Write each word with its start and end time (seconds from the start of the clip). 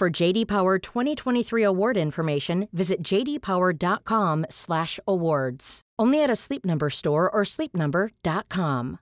For 0.00 0.08
JD 0.08 0.48
Power 0.48 0.78
2023 0.78 1.62
award 1.62 1.98
information, 1.98 2.68
visit 2.72 3.02
jdpower.com/awards. 3.02 5.80
Only 5.98 6.22
at 6.22 6.30
a 6.30 6.36
Sleep 6.36 6.64
Number 6.64 6.88
store 6.88 7.28
or 7.28 7.42
sleepnumber.com. 7.42 8.98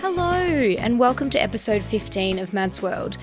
Hello, 0.00 0.34
and 0.80 0.98
welcome 0.98 1.30
to 1.30 1.40
episode 1.40 1.84
15 1.84 2.40
of 2.40 2.52
Mads 2.52 2.82
World. 2.82 3.18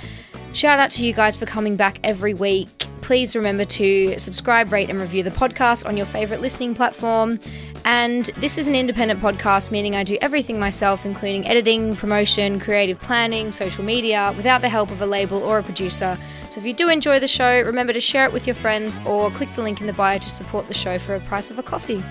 Shout 0.54 0.80
out 0.80 0.92
to 0.92 1.06
you 1.06 1.14
guys 1.14 1.38
for 1.38 1.46
coming 1.46 1.78
back 1.78 1.98
every 2.04 2.34
week. 2.34 2.86
Please 3.02 3.38
remember 3.38 3.64
to 3.64 4.20
subscribe, 4.20 4.70
rate, 4.72 4.90
and 4.90 5.00
review 5.00 5.24
the 5.24 5.32
podcast 5.32 5.88
on 5.88 5.96
your 5.96 6.06
favorite 6.06 6.42
listening 6.42 6.76
platform. 6.76 7.40
And 7.86 8.26
this 8.38 8.58
is 8.58 8.68
an 8.68 8.76
independent 8.76 9.22
podcast, 9.22 9.72
meaning 9.72 9.96
I 9.96 10.04
do 10.04 10.18
everything 10.22 10.60
myself, 10.60 11.06
including 11.06 11.48
editing, 11.48 11.96
promotion, 11.96 12.60
creative 12.60 13.00
planning, 13.00 13.52
social 13.52 13.86
media, 13.86 14.34
without 14.36 14.60
the 14.60 14.68
help 14.68 14.92
of 14.92 15.02
a 15.02 15.06
label 15.06 15.42
or 15.42 15.60
a 15.60 15.64
producer. 15.64 16.18
So 16.50 16.60
if 16.60 16.66
you 16.66 16.74
do 16.74 16.90
enjoy 16.90 17.20
the 17.20 17.30
show, 17.30 17.62
remember 17.62 17.94
to 17.94 18.02
share 18.02 18.26
it 18.26 18.34
with 18.34 18.46
your 18.46 18.56
friends 18.56 19.00
or 19.06 19.32
click 19.32 19.52
the 19.56 19.62
link 19.62 19.80
in 19.80 19.88
the 19.88 19.94
bio 19.94 20.18
to 20.18 20.30
support 20.30 20.68
the 20.68 20.74
show 20.74 21.00
for 21.00 21.16
a 21.16 21.22
price 21.22 21.50
of 21.50 21.60
a 21.60 21.64
coffee. 21.64 22.04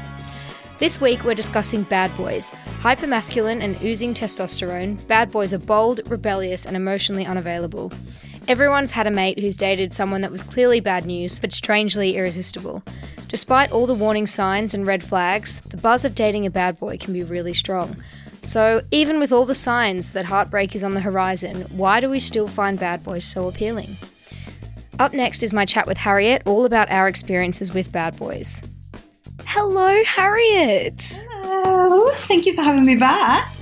This 0.79 0.99
week, 0.99 1.25
we're 1.25 1.35
discussing 1.35 1.83
bad 1.83 2.17
boys. 2.17 2.51
Hypermasculine 2.81 3.63
and 3.63 3.81
oozing 3.83 4.15
testosterone, 4.15 5.07
bad 5.07 5.31
boys 5.31 5.53
are 5.53 5.59
bold, 5.59 6.01
rebellious, 6.11 6.65
and 6.65 6.75
emotionally 6.75 7.27
unavailable. 7.27 7.93
Everyone's 8.49 8.93
had 8.93 9.07
a 9.07 9.11
mate 9.11 9.39
who's 9.39 9.57
dated 9.57 9.93
someone 9.93 10.23
that 10.23 10.31
was 10.31 10.43
clearly 10.43 10.81
bad 10.81 11.07
news, 11.07 11.39
but 11.39 11.53
strangely 11.53 12.17
irresistible. 12.17 12.83
Despite 13.29 13.71
all 13.71 13.87
the 13.87 13.95
warning 13.95 14.27
signs 14.27 14.75
and 14.75 14.87
red 14.87 15.05
flags, 15.05 15.61
the 15.61 15.77
buzz 15.77 16.05
of 16.05 16.15
dating 16.15 16.47
a 16.47 16.51
bad 16.51 16.79
boy 16.79 16.97
can 16.99 17.13
be 17.13 17.23
really 17.23 17.55
strong. 17.55 17.97
So, 18.43 18.83
even 18.91 19.21
with 19.21 19.33
all 19.33 19.45
the 19.45 19.55
signs 19.55 20.15
that 20.15 20.25
heartbreak 20.25 20.75
is 20.75 20.83
on 20.83 20.95
the 20.95 21.01
horizon, 21.01 21.63
why 21.71 22.01
do 22.01 22.09
we 22.09 22.19
still 22.19 22.49
find 22.49 22.79
bad 22.79 23.05
boys 23.05 23.25
so 23.25 23.47
appealing? 23.47 23.99
Up 24.99 25.13
next 25.13 25.43
is 25.43 25.53
my 25.53 25.65
chat 25.65 25.87
with 25.87 25.99
Harriet, 25.99 26.43
all 26.45 26.65
about 26.65 26.91
our 26.91 27.07
experiences 27.07 27.73
with 27.73 27.93
bad 27.93 28.17
boys. 28.17 28.63
Hello, 29.45 30.03
Harriet! 30.05 31.23
Oh, 31.33 32.11
thank 32.15 32.47
you 32.47 32.55
for 32.55 32.63
having 32.63 32.85
me 32.85 32.97
back. 32.97 33.55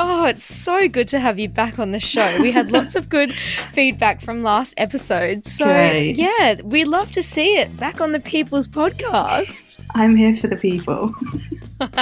Oh, 0.00 0.26
it's 0.26 0.44
so 0.44 0.88
good 0.88 1.08
to 1.08 1.18
have 1.18 1.38
you 1.38 1.48
back 1.48 1.78
on 1.78 1.90
the 1.90 1.98
show. 1.98 2.38
We 2.40 2.52
had 2.52 2.70
lots 2.70 2.94
of 2.94 3.08
good 3.08 3.32
feedback 3.72 4.20
from 4.20 4.42
last 4.44 4.74
episode. 4.76 5.44
So, 5.44 5.64
Great. 5.64 6.12
yeah, 6.16 6.60
we 6.62 6.84
love 6.84 7.10
to 7.12 7.22
see 7.22 7.56
it 7.56 7.76
back 7.76 8.00
on 8.00 8.12
the 8.12 8.20
People's 8.20 8.68
Podcast. 8.68 9.84
I'm 9.94 10.14
here 10.16 10.36
for 10.36 10.46
the 10.48 10.56
people. 10.56 11.14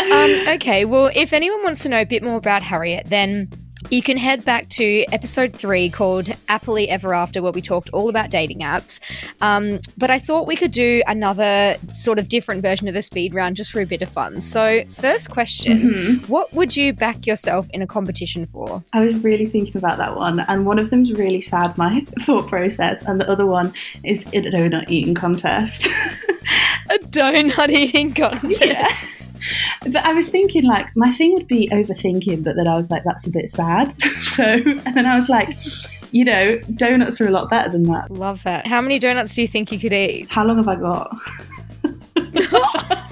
Um, 0.00 0.48
okay, 0.48 0.84
well, 0.84 1.10
if 1.14 1.32
anyone 1.32 1.62
wants 1.62 1.82
to 1.82 1.88
know 1.88 2.00
a 2.00 2.06
bit 2.06 2.22
more 2.22 2.36
about 2.36 2.62
Harriet, 2.62 3.06
then 3.08 3.48
you 3.90 4.02
can 4.02 4.16
head 4.16 4.44
back 4.44 4.68
to 4.70 5.04
episode 5.12 5.54
three 5.54 5.90
called 5.90 6.28
Happily 6.48 6.88
Ever 6.88 7.14
After, 7.14 7.42
where 7.42 7.52
we 7.52 7.60
talked 7.60 7.90
all 7.90 8.08
about 8.08 8.30
dating 8.30 8.60
apps. 8.60 9.00
Um, 9.40 9.80
but 9.98 10.10
I 10.10 10.18
thought 10.18 10.46
we 10.46 10.56
could 10.56 10.70
do 10.70 11.02
another 11.06 11.76
sort 11.92 12.18
of 12.18 12.28
different 12.28 12.62
version 12.62 12.88
of 12.88 12.94
the 12.94 13.02
speed 13.02 13.34
round 13.34 13.56
just 13.56 13.72
for 13.72 13.80
a 13.80 13.86
bit 13.86 14.02
of 14.02 14.08
fun. 14.08 14.40
So, 14.40 14.84
first 14.92 15.30
question 15.30 16.20
What 16.26 16.52
would 16.52 16.76
you 16.76 16.92
back 16.92 17.26
yourself 17.26 17.68
in 17.70 17.82
a 17.82 17.86
competition 17.86 18.46
for? 18.46 18.82
I 18.92 19.00
was 19.00 19.16
really 19.18 19.46
thinking 19.46 19.76
about 19.76 19.98
that 19.98 20.16
one, 20.16 20.40
and 20.40 20.66
one 20.66 20.78
of 20.78 20.90
them's 20.90 21.12
really 21.12 21.40
sad, 21.40 21.76
my 21.76 22.00
thought 22.20 22.48
process, 22.48 23.02
and 23.02 23.20
the 23.20 23.28
other 23.28 23.46
one 23.46 23.72
is 24.04 24.26
a 24.28 24.42
donut 24.42 24.88
eating 24.88 25.14
contest. 25.14 25.88
A 26.90 26.98
donut 26.98 27.70
eating 27.70 28.12
contest. 28.12 28.64
yeah. 28.64 28.88
But 29.82 30.04
I 30.04 30.12
was 30.14 30.28
thinking, 30.28 30.64
like, 30.64 30.88
my 30.96 31.10
thing 31.10 31.34
would 31.34 31.48
be 31.48 31.68
overthinking, 31.68 32.44
but 32.44 32.56
then 32.56 32.68
I 32.68 32.76
was 32.76 32.90
like, 32.90 33.04
that's 33.04 33.26
a 33.26 33.30
bit 33.30 33.48
sad. 33.48 34.00
so, 34.20 34.44
and 34.44 34.96
then 34.96 35.06
I 35.06 35.16
was 35.16 35.28
like, 35.28 35.56
you 36.12 36.24
know, 36.24 36.58
donuts 36.76 37.20
are 37.20 37.26
a 37.26 37.30
lot 37.30 37.50
better 37.50 37.70
than 37.70 37.84
that. 37.84 38.10
Love 38.10 38.42
that. 38.44 38.66
How 38.66 38.80
many 38.80 38.98
donuts 38.98 39.34
do 39.34 39.40
you 39.40 39.48
think 39.48 39.72
you 39.72 39.78
could 39.78 39.92
eat? 39.92 40.28
How 40.30 40.44
long 40.44 40.56
have 40.58 40.68
I 40.68 40.76
got? 40.76 41.16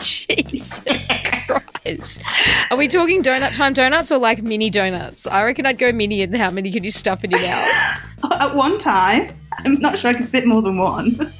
Jesus 0.00 0.78
Christ. 1.24 2.22
Are 2.70 2.76
we 2.76 2.88
talking 2.88 3.22
donut 3.22 3.54
time 3.54 3.74
donuts 3.74 4.10
or 4.10 4.18
like 4.18 4.42
mini 4.42 4.70
donuts? 4.70 5.26
I 5.26 5.44
reckon 5.44 5.66
I'd 5.66 5.78
go 5.78 5.92
mini 5.92 6.22
and 6.22 6.34
how 6.36 6.50
many 6.50 6.72
could 6.72 6.84
you 6.84 6.90
stuff 6.90 7.24
in 7.24 7.30
your 7.30 7.40
mouth? 7.40 8.02
At 8.40 8.54
one 8.54 8.78
time, 8.78 9.36
I'm 9.52 9.80
not 9.80 9.98
sure 9.98 10.10
I 10.10 10.14
could 10.14 10.28
fit 10.28 10.46
more 10.46 10.62
than 10.62 10.78
one. 10.78 11.32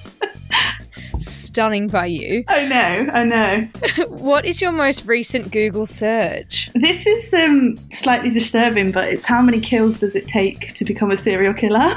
Stunning 1.57 1.89
by 1.89 2.05
you. 2.05 2.45
I 2.49 2.69
know, 2.69 3.11
I 3.15 3.25
know. 3.25 3.67
What 4.09 4.45
is 4.45 4.61
your 4.61 4.73
most 4.73 5.07
recent 5.07 5.51
Google 5.53 5.87
search? 5.87 6.69
This 6.75 7.07
is 7.07 7.33
um, 7.33 7.79
slightly 7.91 8.29
disturbing, 8.29 8.93
but 8.93 9.09
it's 9.09 9.25
how 9.25 9.41
many 9.41 9.59
kills 9.59 9.99
does 9.99 10.15
it 10.15 10.29
take 10.29 10.75
to 10.75 10.85
become 10.85 11.11
a 11.11 11.17
serial 11.17 11.55
killer? 11.55 11.81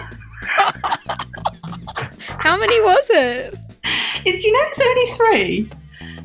How 2.39 2.55
many 2.55 2.79
was 2.79 3.05
it? 3.09 3.53
It's 4.25 4.45
you 4.45 4.53
know 4.53 4.59
it's 4.63 4.79
only 4.79 5.11
three, 5.17 5.69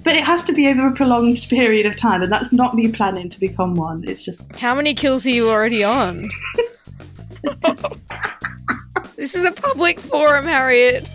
but 0.05 0.13
it 0.13 0.23
has 0.23 0.45
to 0.45 0.53
be 0.53 0.69
over 0.69 0.87
a 0.87 0.93
prolonged 0.93 1.45
period 1.51 1.87
of 1.87 1.97
time, 1.97 2.23
and 2.23 2.31
that's 2.31 2.53
not 2.53 2.77
me 2.77 2.93
planning 2.93 3.29
to 3.31 3.41
become 3.41 3.75
one. 3.75 4.07
It's 4.07 4.25
just 4.25 4.43
How 4.53 4.77
many 4.77 4.95
kills 4.95 5.27
are 5.27 5.31
you 5.31 5.51
already 5.51 5.83
on? 5.83 6.31
this 9.17 9.35
is 9.35 9.45
a 9.45 9.51
public 9.51 9.99
forum, 9.99 10.45
Harriet. 10.45 11.11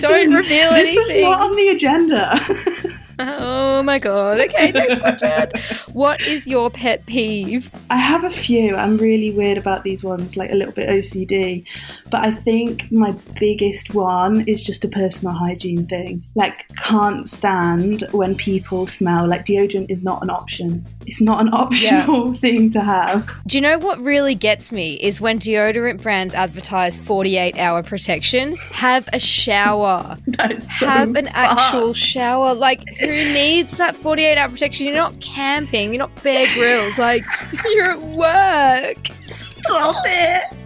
This 0.00 0.10
Don't 0.10 0.34
reveal 0.34 0.70
This 0.72 0.96
was 0.96 1.22
not 1.22 1.40
on 1.40 1.56
the 1.56 1.68
agenda. 1.68 2.96
Oh 3.22 3.82
my 3.82 3.98
god. 3.98 4.40
Okay, 4.40 4.72
next 4.72 4.98
question. 4.98 5.50
What 5.92 6.20
is 6.22 6.46
your 6.46 6.70
pet 6.70 7.04
peeve? 7.04 7.70
I 7.90 7.98
have 7.98 8.24
a 8.24 8.30
few. 8.30 8.76
I'm 8.76 8.96
really 8.96 9.30
weird 9.32 9.58
about 9.58 9.84
these 9.84 10.02
ones, 10.02 10.36
like 10.36 10.50
a 10.50 10.54
little 10.54 10.72
bit 10.72 10.88
OCD. 10.88 11.66
But 12.10 12.20
I 12.20 12.32
think 12.32 12.90
my 12.90 13.14
biggest 13.38 13.94
one 13.94 14.48
is 14.48 14.64
just 14.64 14.84
a 14.84 14.88
personal 14.88 15.34
hygiene 15.34 15.86
thing. 15.86 16.24
Like, 16.34 16.66
can't 16.76 17.28
stand 17.28 18.06
when 18.12 18.34
people 18.36 18.86
smell 18.86 19.28
like 19.28 19.44
deodorant 19.44 19.90
is 19.90 20.02
not 20.02 20.22
an 20.22 20.30
option. 20.30 20.86
It's 21.06 21.20
not 21.20 21.40
an 21.40 21.48
optional 21.52 22.34
thing 22.34 22.70
to 22.70 22.80
have. 22.80 23.30
Do 23.46 23.56
you 23.56 23.62
know 23.62 23.78
what 23.78 23.98
really 24.00 24.34
gets 24.34 24.70
me 24.70 24.94
is 24.94 25.20
when 25.20 25.38
deodorant 25.38 26.02
brands 26.02 26.34
advertise 26.34 26.96
48 26.96 27.58
hour 27.58 27.82
protection? 27.82 28.56
Have 28.72 29.08
a 29.12 29.18
shower. 29.18 30.16
Is 30.50 30.64
so 30.78 30.86
Have 30.86 31.16
an 31.16 31.28
actual 31.28 31.92
shower. 31.94 32.54
Like, 32.54 32.88
who 32.98 33.06
needs 33.08 33.76
that 33.76 33.96
48 33.96 34.38
hour 34.38 34.48
protection? 34.48 34.86
You're 34.86 34.94
not 34.94 35.20
camping, 35.20 35.90
you're 35.92 35.98
not 35.98 36.22
Bear 36.22 36.46
Grylls. 36.54 36.98
Like, 36.98 37.24
you're 37.64 37.92
at 37.92 38.00
work. 38.00 39.08
Stop 39.26 40.02
it. 40.06 40.56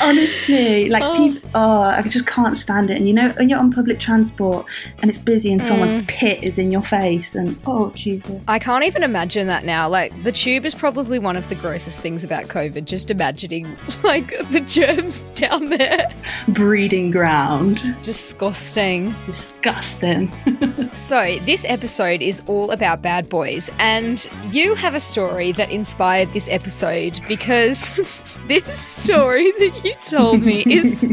Honestly, 0.00 0.88
like 0.88 1.02
Oh. 1.02 1.14
people, 1.16 1.50
oh, 1.54 1.80
I 1.80 2.02
just 2.02 2.26
can't 2.26 2.56
stand 2.56 2.90
it. 2.90 2.96
And 2.96 3.08
you 3.08 3.14
know, 3.14 3.28
when 3.30 3.48
you're 3.48 3.58
on 3.58 3.72
public 3.72 3.98
transport 3.98 4.66
and 5.00 5.08
it's 5.08 5.18
busy 5.18 5.52
and 5.52 5.62
someone's 5.62 5.92
Mm. 5.92 6.08
pit 6.08 6.42
is 6.42 6.58
in 6.58 6.70
your 6.70 6.82
face, 6.82 7.34
and 7.34 7.56
oh 7.66 7.90
Jesus, 7.94 8.40
I 8.48 8.58
can't 8.58 8.84
even 8.84 9.02
imagine 9.02 9.46
that 9.46 9.64
now. 9.64 9.88
Like, 9.88 10.12
the 10.24 10.32
tube 10.32 10.66
is 10.66 10.74
probably 10.74 11.18
one 11.18 11.36
of 11.36 11.48
the 11.48 11.54
grossest 11.54 12.00
things 12.00 12.22
about 12.24 12.44
COVID. 12.48 12.84
Just 12.84 13.10
imagining, 13.10 13.76
like, 14.02 14.28
the 14.50 14.60
germs 14.60 15.22
down 15.34 15.70
there. 15.70 16.08
breeding 16.48 17.10
ground, 17.10 17.80
Disgusting. 18.02 19.14
disgusting. 19.26 20.30
So, 20.94 21.38
this 21.44 21.64
episode 21.68 22.22
is 22.22 22.42
all 22.46 22.70
about 22.70 23.02
bad 23.02 23.28
boys, 23.28 23.70
and 23.78 24.26
you 24.50 24.74
have 24.76 24.94
a 24.94 25.00
story 25.00 25.52
that 25.52 25.70
inspired 25.70 26.32
this 26.32 26.48
episode 26.48 27.20
because 27.28 28.00
this 28.48 28.66
story 28.66 29.25
that 29.58 29.84
you 29.84 29.94
told 30.00 30.42
me 30.42 30.62
is 30.62 31.04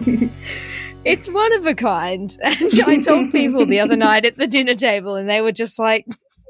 it's 1.05 1.29
one 1.29 1.53
of 1.53 1.65
a 1.65 1.75
kind. 1.75 2.35
And 2.43 2.81
I 2.85 3.01
told 3.01 3.31
people 3.31 3.65
the 3.65 3.79
other 3.79 3.95
night 3.95 4.25
at 4.25 4.37
the 4.37 4.47
dinner 4.47 4.75
table, 4.75 5.15
and 5.15 5.29
they 5.29 5.41
were 5.41 5.51
just 5.51 5.79
like, 5.79 6.05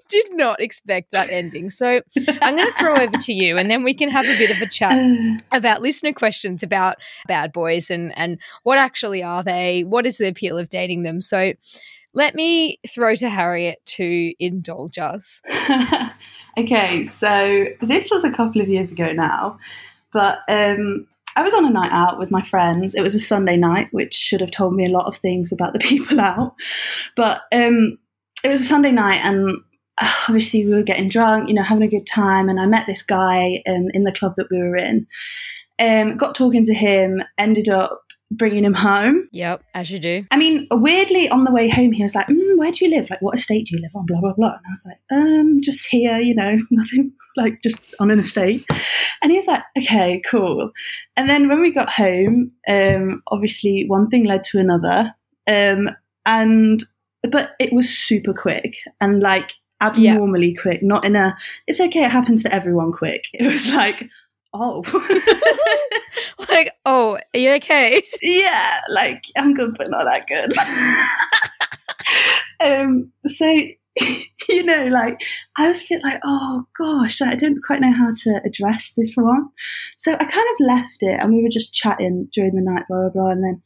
did 0.10 0.36
not 0.36 0.62
expect 0.62 1.12
that 1.12 1.30
ending. 1.30 1.70
So, 1.70 2.02
I'm 2.42 2.56
going 2.56 2.68
to 2.68 2.78
throw 2.78 2.96
over 2.96 3.18
to 3.18 3.34
you, 3.34 3.58
and 3.58 3.70
then 3.72 3.84
we 3.84 3.94
can 3.94 4.10
have 4.10 4.26
a 4.26 4.38
bit 4.38 4.52
of 4.52 4.62
a 4.62 4.68
chat 4.68 4.98
about 5.52 5.82
listener 5.82 6.14
questions 6.14 6.62
about 6.62 6.98
bad 7.28 7.52
boys 7.52 7.90
and 7.90 8.16
and 8.18 8.40
what 8.64 8.78
actually 8.78 9.24
are 9.24 9.44
they? 9.44 9.84
What 9.84 10.06
is 10.06 10.18
the 10.18 10.28
appeal 10.28 10.58
of 10.58 10.70
dating 10.70 11.04
them? 11.04 11.22
So 11.22 11.54
let 12.14 12.36
me 12.36 12.80
throw 12.88 13.16
to 13.16 13.30
Harriet 13.30 13.84
to 13.86 14.34
indulge 14.40 15.00
us. 15.00 15.42
okay, 16.58 17.04
so 17.04 17.66
this 17.82 18.10
was 18.12 18.24
a 18.24 18.32
couple 18.32 18.62
of 18.62 18.70
years 18.70 18.92
ago 18.92 19.12
now, 19.14 19.58
but 20.12 20.40
um, 20.48 21.08
I 21.36 21.44
was 21.44 21.54
on 21.54 21.66
a 21.66 21.70
night 21.70 21.92
out 21.92 22.20
with 22.20 22.32
my 22.32 22.42
friends. 22.42 22.96
It 22.96 23.02
was 23.02 23.16
a 23.16 23.20
Sunday 23.20 23.58
night, 23.58 23.88
which 23.92 24.14
should 24.14 24.42
have 24.42 24.52
told 24.52 24.76
me 24.76 24.86
a 24.86 24.92
lot 24.92 25.08
of 25.08 25.18
things 25.18 25.52
about 25.52 25.74
the 25.74 25.80
people 25.88 26.20
out. 26.20 26.56
But 27.16 27.44
um, 27.52 27.98
it 28.44 28.50
was 28.50 28.62
a 28.62 28.66
Sunday 28.66 28.92
night, 28.92 29.22
and 29.24 29.58
uh, 30.02 30.14
obviously 30.28 30.66
we 30.66 30.74
were 30.74 30.84
getting 30.84 31.10
drunk, 31.10 31.48
you 31.48 31.56
know, 31.56 31.64
having 31.64 31.84
a 31.84 31.88
good 31.88 32.08
time. 32.08 32.50
And 32.50 32.60
I 32.60 32.66
met 32.66 32.88
this 32.88 33.04
guy 33.04 33.62
um, 33.68 33.90
in 33.94 34.04
the 34.04 34.14
club 34.14 34.34
that 34.38 34.48
we 34.52 34.58
were 34.58 34.78
in. 34.78 35.08
Um, 35.80 36.18
got 36.18 36.36
talking 36.36 36.64
to 36.66 36.74
him, 36.74 37.24
ended 37.38 37.68
up 37.68 38.04
bringing 38.32 38.66
him 38.66 38.74
home. 38.74 39.28
Yep, 39.32 39.64
as 39.74 39.92
you 39.92 40.00
do. 40.00 40.26
I 40.32 40.38
mean, 40.38 40.68
weirdly, 40.72 41.30
on 41.30 41.44
the 41.44 41.52
way 41.52 41.70
home, 41.70 41.92
he 41.92 42.04
was 42.04 42.16
like, 42.16 42.28
mm, 42.28 42.43
"Where 42.58 42.72
do 42.72 42.86
you 42.86 42.92
live? 42.92 43.10
Like, 43.10 43.22
what 43.22 43.38
estate 43.38 43.68
do 43.68 43.76
you 43.76 43.82
live 43.82 43.96
on?" 43.96 44.06
Blah 44.06 44.22
blah 44.22 44.34
blah. 44.34 44.54
And 44.54 44.66
I 44.66 44.72
was 44.72 44.86
like, 44.86 45.00
"Um, 45.12 45.60
just 45.62 45.88
here, 45.88 46.18
you 46.18 46.36
know, 46.36 46.58
nothing 46.72 47.14
like 47.38 47.62
just 47.64 47.96
on 48.00 48.12
an 48.12 48.20
estate." 48.20 48.66
And 49.22 49.32
he 49.32 49.38
was 49.38 49.48
like, 49.48 49.64
"Okay, 49.78 50.22
cool." 50.30 50.72
And 51.16 51.30
then 51.30 51.48
when 51.48 51.62
we 51.62 51.72
got 51.72 51.90
home, 51.90 52.52
um, 52.68 53.22
obviously 53.28 53.86
one 53.88 54.10
thing 54.10 54.26
led 54.26 54.44
to 54.46 54.60
another, 54.60 55.14
um, 55.48 55.90
and 56.26 56.84
but 57.30 57.52
it 57.60 57.74
was 57.74 57.90
super 57.90 58.34
quick 58.34 58.76
and 59.00 59.22
like 59.22 59.54
abnormally 59.82 60.54
quick. 60.54 60.84
Not 60.84 61.06
in 61.06 61.16
a 61.16 61.36
"it's 61.68 61.80
okay, 61.80 62.06
it 62.06 62.12
happens 62.12 62.44
to 62.44 62.54
everyone" 62.54 62.92
quick. 62.92 63.26
It 63.34 63.52
was 63.52 63.72
like, 63.74 64.10
"Oh." 64.54 64.84
Like, 66.50 66.72
oh, 66.86 67.18
are 67.34 67.40
you 67.40 67.52
okay? 67.54 68.04
yeah, 68.22 68.82
like 68.90 69.24
I'm 69.38 69.54
good, 69.54 69.76
but 69.78 69.90
not 69.90 70.06
that 70.06 70.28
good. 70.28 71.50
um, 72.64 73.12
so 73.26 73.54
you 74.50 74.64
know, 74.64 74.86
like 74.86 75.22
I 75.58 75.70
was 75.70 75.84
a 75.84 75.86
bit 75.90 76.02
like, 76.04 76.20
oh 76.24 76.66
gosh, 76.78 77.22
I 77.22 77.36
don't 77.36 77.62
quite 77.66 77.82
know 77.82 77.94
how 77.94 78.14
to 78.16 78.42
address 78.46 78.94
this 78.98 79.14
one. 79.16 79.50
So 80.00 80.14
I 80.14 80.18
kind 80.18 80.32
of 80.32 80.66
left 80.68 80.98
it, 81.02 81.20
and 81.20 81.34
we 81.34 81.44
were 81.44 81.50
just 81.50 81.74
chatting 81.74 82.28
during 82.34 82.56
the 82.56 82.62
night, 82.62 82.84
blah 82.88 83.10
blah 83.10 83.10
blah, 83.10 83.32
and 83.32 83.44
then. 83.44 83.62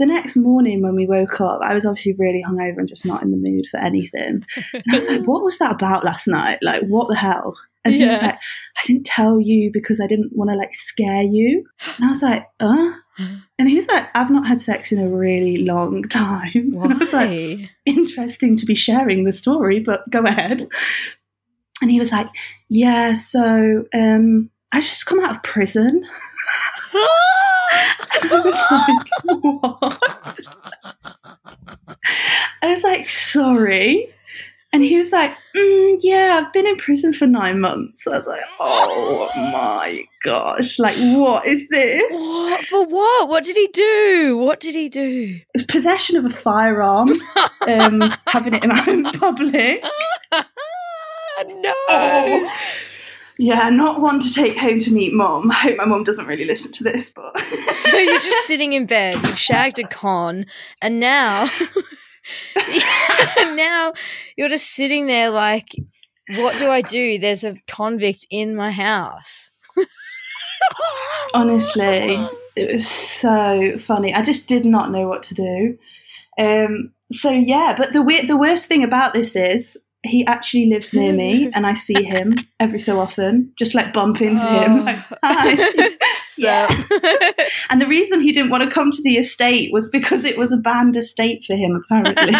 The 0.00 0.06
next 0.06 0.36
morning 0.36 0.80
when 0.80 0.94
we 0.94 1.08
woke 1.08 1.40
up, 1.40 1.58
I 1.60 1.74
was 1.74 1.84
obviously 1.84 2.14
really 2.20 2.40
hungover 2.48 2.76
and 2.76 2.88
just 2.88 3.04
not 3.04 3.20
in 3.20 3.32
the 3.32 3.36
mood 3.36 3.64
for 3.68 3.80
anything. 3.80 4.44
And 4.72 4.84
I 4.92 4.94
was 4.94 5.08
like, 5.08 5.22
what 5.24 5.42
was 5.42 5.58
that 5.58 5.72
about 5.72 6.04
last 6.04 6.28
night? 6.28 6.60
Like, 6.62 6.84
what 6.84 7.08
the 7.08 7.16
hell? 7.16 7.56
And 7.84 7.94
he 7.94 8.06
was 8.06 8.20
like, 8.20 8.34
I 8.34 8.86
didn't 8.86 9.06
tell 9.06 9.40
you 9.40 9.70
because 9.72 10.00
I 10.00 10.06
didn't 10.06 10.36
want 10.36 10.50
to 10.50 10.56
like 10.56 10.74
scare 10.74 11.22
you. 11.22 11.64
And 11.96 12.06
I 12.06 12.10
was 12.10 12.22
like, 12.22 12.46
uh? 12.60 12.92
And 13.58 13.68
he's 13.68 13.88
like, 13.88 14.06
I've 14.14 14.30
not 14.30 14.46
had 14.46 14.60
sex 14.60 14.92
in 14.92 15.00
a 15.00 15.08
really 15.08 15.58
long 15.58 16.04
time. 16.04 16.74
And 16.82 16.92
I 16.92 16.96
was 16.96 17.12
like, 17.12 17.30
Why? 17.30 17.70
interesting 17.84 18.56
to 18.56 18.66
be 18.66 18.74
sharing 18.74 19.24
the 19.24 19.32
story, 19.32 19.80
but 19.80 20.08
go 20.10 20.20
ahead. 20.20 20.62
And 21.82 21.90
he 21.90 21.98
was 21.98 22.12
like, 22.12 22.28
Yeah, 22.68 23.14
so 23.14 23.84
um, 23.94 24.50
I 24.72 24.80
just 24.80 25.06
come 25.06 25.20
out 25.20 25.36
of 25.36 25.42
prison. 25.42 26.04
And 28.20 28.32
I 28.32 28.40
was 28.40 28.60
like, 28.70 29.06
What? 29.42 29.98
I 32.62 32.68
was 32.70 32.82
like, 32.82 33.08
Sorry. 33.08 34.12
And 34.72 34.84
he 34.84 34.96
was 34.96 35.12
like, 35.12 35.32
mm, 35.56 35.98
Yeah, 36.00 36.42
I've 36.42 36.52
been 36.52 36.66
in 36.66 36.76
prison 36.76 37.12
for 37.12 37.26
nine 37.26 37.60
months. 37.60 38.06
I 38.06 38.10
was 38.10 38.26
like, 38.26 38.42
Oh 38.60 39.30
my 39.34 40.04
gosh. 40.22 40.78
Like, 40.78 40.96
what 40.96 41.46
is 41.46 41.68
this? 41.68 42.04
what? 42.12 42.66
For 42.66 42.84
what? 42.86 43.28
What 43.28 43.44
did 43.44 43.56
he 43.56 43.68
do? 43.68 44.36
What 44.38 44.60
did 44.60 44.74
he 44.74 44.88
do? 44.88 45.40
It 45.40 45.46
was 45.54 45.64
possession 45.64 46.16
of 46.16 46.24
a 46.24 46.30
firearm, 46.30 47.10
um, 47.66 48.02
having 48.26 48.54
it 48.54 48.62
in 48.62 48.68
my 48.70 48.84
own 48.86 49.04
public. 49.04 49.82
no. 50.32 51.74
Oh. 51.88 52.50
Yeah, 53.40 53.70
not 53.70 54.02
one 54.02 54.18
to 54.18 54.34
take 54.34 54.58
home 54.58 54.80
to 54.80 54.92
meet 54.92 55.14
mom. 55.14 55.50
I 55.52 55.54
hope 55.54 55.76
my 55.76 55.84
mom 55.84 56.02
doesn't 56.02 56.26
really 56.26 56.44
listen 56.44 56.72
to 56.72 56.84
this, 56.84 57.12
but 57.14 57.38
So 57.70 57.96
you're 57.96 58.20
just 58.20 58.46
sitting 58.48 58.72
in 58.72 58.84
bed, 58.84 59.22
you've 59.22 59.38
shagged 59.38 59.78
a 59.78 59.86
con, 59.86 60.44
and 60.82 60.98
now 60.98 61.48
now 63.54 63.92
you're 64.36 64.48
just 64.48 64.70
sitting 64.70 65.06
there 65.06 65.30
like, 65.30 65.74
what 66.30 66.58
do 66.58 66.68
I 66.68 66.82
do? 66.82 67.18
There's 67.18 67.44
a 67.44 67.56
convict 67.66 68.26
in 68.30 68.54
my 68.54 68.70
house. 68.70 69.50
honestly, 71.34 72.28
it 72.56 72.72
was 72.72 72.86
so 72.86 73.78
funny. 73.78 74.14
I 74.14 74.22
just 74.22 74.48
did 74.48 74.64
not 74.64 74.90
know 74.90 75.08
what 75.08 75.22
to 75.24 75.34
do. 75.34 75.78
Um, 76.38 76.92
so 77.12 77.30
yeah, 77.30 77.74
but 77.76 77.92
the 77.92 78.24
the 78.26 78.36
worst 78.36 78.66
thing 78.66 78.84
about 78.84 79.12
this 79.12 79.34
is 79.36 79.78
he 80.04 80.24
actually 80.26 80.66
lives 80.66 80.92
near 80.94 81.12
me, 81.12 81.50
and 81.54 81.66
I 81.66 81.74
see 81.74 82.02
him 82.04 82.34
every 82.60 82.80
so 82.80 83.00
often. 83.00 83.52
Just 83.56 83.74
like 83.74 83.92
bump 83.92 84.20
into 84.22 84.46
him, 84.46 84.80
Oh. 84.80 84.84
like 84.84 84.98
hi. 85.22 85.88
Yeah. 86.40 86.68
And 87.68 87.82
the 87.82 87.88
reason 87.88 88.20
he 88.20 88.30
didn't 88.32 88.50
want 88.52 88.62
to 88.62 88.70
come 88.70 88.92
to 88.92 89.02
the 89.02 89.16
estate 89.16 89.72
was 89.72 89.88
because 89.90 90.24
it 90.24 90.38
was 90.38 90.52
a 90.52 90.56
banned 90.56 90.94
estate 90.96 91.42
for 91.44 91.56
him, 91.56 91.82
apparently. 91.90 92.32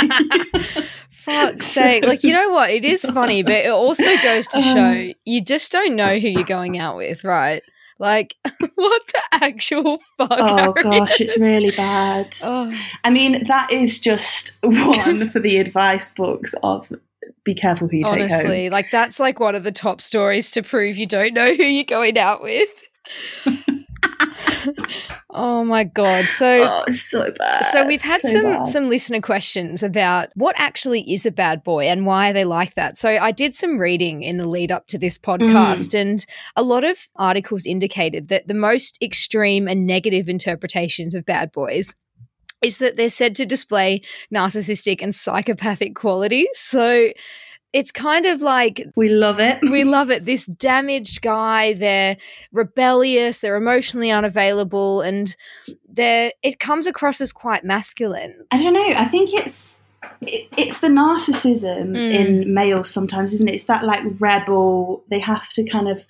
Fuck's 1.10 1.66
sake. 1.66 2.05
Like, 2.05 2.22
you 2.22 2.32
know 2.32 2.50
what? 2.50 2.70
It 2.70 2.84
is 2.84 3.05
funny, 3.05 3.43
but 3.43 3.52
it 3.52 3.70
also 3.70 4.04
goes 4.22 4.46
to 4.49 4.58
Um, 4.58 4.62
show 4.76 5.12
you 5.25 5.40
just 5.43 5.72
don't 5.72 5.96
know 5.96 6.16
who 6.20 6.28
you're 6.28 6.44
going 6.44 6.78
out 6.78 6.96
with, 6.96 7.25
right? 7.25 7.62
Like, 7.99 8.37
what 8.76 9.02
the 9.08 9.22
actual 9.32 9.99
fuck? 10.16 10.28
oh 10.31 10.72
Harriet? 10.76 11.00
gosh, 11.00 11.20
it's 11.20 11.37
really 11.37 11.72
bad. 11.72 12.37
Oh, 12.44 12.72
I 13.02 13.11
mean, 13.11 13.46
that 13.49 13.72
is 13.72 13.99
just 14.00 14.56
one 14.62 15.26
for 15.28 15.40
the 15.40 15.56
advice 15.56 16.09
books 16.14 16.54
of 16.62 16.88
be 17.44 17.54
careful 17.54 17.88
who 17.88 17.97
you 17.99 18.04
take 18.04 18.12
home. 18.12 18.20
honestly, 18.23 18.70
like, 18.70 18.90
that's 18.90 19.18
like 19.20 19.40
one 19.40 19.54
of 19.54 19.64
the 19.64 19.73
top 19.73 20.00
stories 20.00 20.50
to 20.52 20.62
prove 20.62 20.97
you 20.97 21.06
don't 21.06 21.35
know 21.35 21.47
who 21.54 21.62
you're 21.64 21.85
going 21.85 22.18
out 22.18 22.42
with. 22.42 22.68
oh 25.30 25.64
my 25.64 25.85
god. 25.85 26.25
So 26.26 26.82
Oh, 26.87 26.92
so 26.92 27.30
bad. 27.38 27.64
So 27.66 27.87
we've 27.87 28.00
had 28.02 28.20
So 28.20 28.28
some 28.28 28.42
bad. 28.44 28.66
some 28.66 28.88
listener 28.88 29.20
questions 29.20 29.82
about 29.82 30.28
what 30.35 30.54
actually 30.58 31.11
is 31.12 31.25
a 31.26 31.30
bad 31.30 31.62
boy 31.62 31.85
and 31.87 32.06
why 32.06 32.30
are 32.30 32.32
they 32.32 32.44
like 32.44 32.75
that. 32.75 32.97
So 32.97 33.08
I 33.11 33.30
did 33.32 33.54
some 33.54 33.78
reading 33.78 34.23
in 34.23 34.37
the 34.38 34.47
lead 34.47 34.73
up 34.73 34.87
to 34.88 34.99
this 34.99 35.18
podcast 35.18 35.88
Mm. 35.94 36.00
and 36.00 36.26
a 36.56 36.62
lot 36.62 36.85
of 36.85 36.99
articles 37.16 37.66
indicated 37.66 38.28
that 38.28 38.49
the 38.49 38.54
most 38.54 38.99
extreme 39.02 39.68
and 39.68 39.87
negative 39.87 40.28
interpretations 40.28 41.14
of 41.14 41.25
bad 41.25 41.52
boys 41.52 41.94
is 42.62 42.79
that 42.79 42.97
they're 42.97 43.11
said 43.11 43.37
to 43.37 43.47
display 43.47 44.03
narcissistic 44.35 45.03
and 45.03 45.15
psychopathic 45.15 45.95
qualities. 45.95 46.49
So 46.55 47.11
it's 47.73 47.93
kind 47.93 48.25
of 48.27 48.41
like 48.41 48.87
we 48.97 49.11
love 49.11 49.38
it. 49.41 49.59
we 49.62 49.85
love 49.85 50.11
it. 50.11 50.25
This 50.25 50.47
damaged 50.47 51.21
guy, 51.23 51.75
they're 51.75 52.17
rebellious, 52.53 53.41
they're 53.41 53.57
emotionally 53.57 54.11
unavailable, 54.11 55.03
and 55.03 55.37
they're 55.88 56.33
it 56.43 56.59
comes 56.59 56.87
across 56.87 57.21
as 57.21 57.33
quite 57.33 57.65
masculine. 57.65 58.47
I 58.50 58.62
don't 58.62 58.73
know. 58.73 58.93
I 58.97 59.05
think 59.05 59.35
it's 59.35 59.79
it, 60.23 60.49
it's 60.57 60.81
the 60.81 60.88
narcissism 60.88 61.91
Mm. 61.93 62.12
in 62.12 62.55
males 62.55 62.91
sometimes, 62.91 63.33
isn't 63.35 63.49
it? 63.49 63.55
It's 63.55 63.65
that 63.67 63.85
like 63.85 64.03
rebel. 64.19 65.05
They 65.11 65.21
have 65.21 65.50
to 65.53 65.65
kind 65.69 65.88
of. 65.88 66.05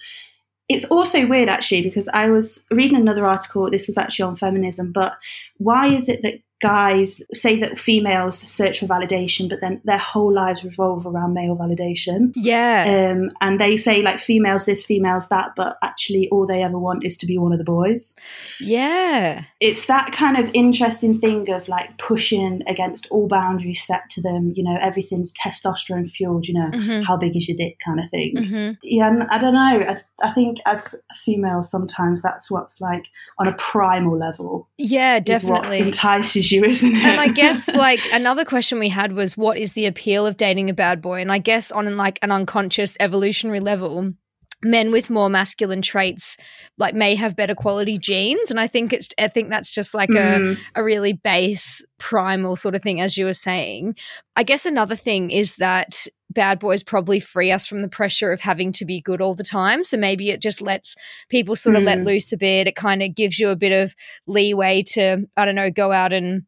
It's 0.68 0.84
also 0.86 1.26
weird 1.26 1.48
actually 1.48 1.82
because 1.82 2.08
I 2.08 2.30
was 2.30 2.64
reading 2.70 2.98
another 2.98 3.26
article. 3.26 3.70
This 3.70 3.86
was 3.86 3.96
actually 3.96 4.24
on 4.24 4.36
feminism, 4.36 4.92
but 4.92 5.16
why 5.56 5.86
is 5.86 6.08
it 6.08 6.22
that 6.22 6.40
guys 6.60 7.22
say 7.32 7.58
that 7.60 7.78
females 7.78 8.38
search 8.38 8.80
for 8.80 8.86
validation, 8.86 9.48
but 9.48 9.60
then 9.60 9.80
their 9.84 9.98
whole 9.98 10.32
lives 10.32 10.64
revolve 10.64 11.06
around 11.06 11.32
male 11.34 11.56
validation. 11.56 12.32
Yeah. 12.34 13.10
Um, 13.12 13.30
and 13.40 13.60
they 13.60 13.76
say 13.76 14.02
like 14.02 14.18
females 14.18 14.66
this, 14.66 14.84
females 14.84 15.28
that, 15.28 15.52
but 15.56 15.76
actually 15.82 16.28
all 16.30 16.46
they 16.46 16.62
ever 16.62 16.78
want 16.78 17.04
is 17.04 17.16
to 17.18 17.26
be 17.26 17.38
one 17.38 17.52
of 17.52 17.58
the 17.58 17.64
boys. 17.64 18.16
Yeah. 18.60 19.44
It's 19.60 19.86
that 19.86 20.12
kind 20.12 20.36
of 20.36 20.50
interesting 20.54 21.20
thing 21.20 21.48
of 21.50 21.68
like 21.68 21.96
pushing 21.98 22.62
against 22.66 23.06
all 23.10 23.28
boundaries 23.28 23.82
set 23.86 24.08
to 24.10 24.20
them. 24.22 24.52
You 24.56 24.64
know, 24.64 24.76
everything's 24.80 25.32
testosterone 25.32 26.10
fueled. 26.10 26.46
You 26.46 26.54
know, 26.54 26.70
Mhm. 26.72 27.04
how 27.04 27.16
big 27.16 27.36
is 27.36 27.48
your 27.48 27.56
dick, 27.56 27.78
kind 27.84 28.00
of 28.00 28.10
thing. 28.10 28.36
hmm 28.36 28.70
Yeah, 28.82 29.08
and 29.08 29.22
I 29.24 29.38
don't 29.40 29.54
know. 29.54 29.84
I, 29.94 29.96
I 30.22 30.32
think 30.32 30.58
as 30.66 30.94
females, 31.24 31.70
sometimes 31.70 32.22
that's 32.22 32.50
what's 32.50 32.80
like 32.80 33.04
on 33.38 33.46
a 33.48 33.52
primal 33.52 34.18
level. 34.18 34.68
Yeah, 34.76 35.20
definitely. 35.20 35.80
entices 35.80 36.47
you, 36.50 36.64
isn't 36.64 36.96
it? 36.96 37.04
and 37.04 37.20
I 37.20 37.28
guess 37.28 37.68
like 37.74 38.00
another 38.12 38.44
question 38.44 38.78
we 38.78 38.88
had 38.88 39.12
was 39.12 39.36
what 39.36 39.58
is 39.58 39.72
the 39.72 39.86
appeal 39.86 40.26
of 40.26 40.36
dating 40.36 40.70
a 40.70 40.74
bad 40.74 41.00
boy? 41.00 41.20
And 41.20 41.32
I 41.32 41.38
guess 41.38 41.70
on 41.70 41.96
like 41.96 42.18
an 42.22 42.32
unconscious 42.32 42.96
evolutionary 43.00 43.60
level, 43.60 44.14
men 44.62 44.90
with 44.90 45.08
more 45.10 45.28
masculine 45.28 45.82
traits 45.82 46.36
like 46.78 46.94
may 46.94 47.14
have 47.14 47.36
better 47.36 47.54
quality 47.54 47.96
genes. 47.98 48.50
And 48.50 48.58
i 48.58 48.66
think 48.66 48.92
it's 48.92 49.08
i 49.18 49.28
think 49.28 49.50
that's 49.50 49.70
just 49.70 49.94
like 49.94 50.10
a, 50.10 50.38
Mm, 50.40 50.58
a 50.74 50.82
really 50.84 51.12
base 51.12 51.84
primal 51.98 52.56
sort 52.56 52.74
of 52.74 52.82
thing 52.82 53.00
as 53.00 53.16
you 53.16 53.24
were 53.24 53.32
saying. 53.32 53.94
I 54.36 54.42
guess 54.42 54.66
another 54.66 54.96
thing 54.96 55.30
is 55.30 55.56
that 55.56 56.06
bad 56.30 56.58
boys 56.58 56.82
probably 56.82 57.20
free 57.20 57.50
us 57.52 57.66
from 57.66 57.82
the 57.82 57.88
pressure 57.88 58.32
of 58.32 58.40
having 58.40 58.70
to 58.72 58.84
be 58.84 59.00
good 59.00 59.20
all 59.20 59.34
the 59.34 59.42
time. 59.44 59.82
So 59.84 59.96
maybe 59.96 60.30
it 60.30 60.40
just 60.42 60.60
lets 60.60 60.94
people 61.28 61.56
sort 61.56 61.74
of 61.76 61.82
let 61.84 61.98
Mm. 61.98 62.04
loose 62.04 62.32
a 62.32 62.36
bit. 62.36 62.66
It 62.66 62.76
kind 62.76 63.02
of 63.02 63.14
gives 63.14 63.38
you 63.38 63.48
a 63.48 63.56
bit 63.56 63.72
of 63.72 63.94
leeway 64.26 64.82
to 64.94 65.26
i 65.36 65.44
don't 65.44 65.54
know 65.54 65.70
go 65.70 65.92
out 65.92 66.12
and 66.12 66.42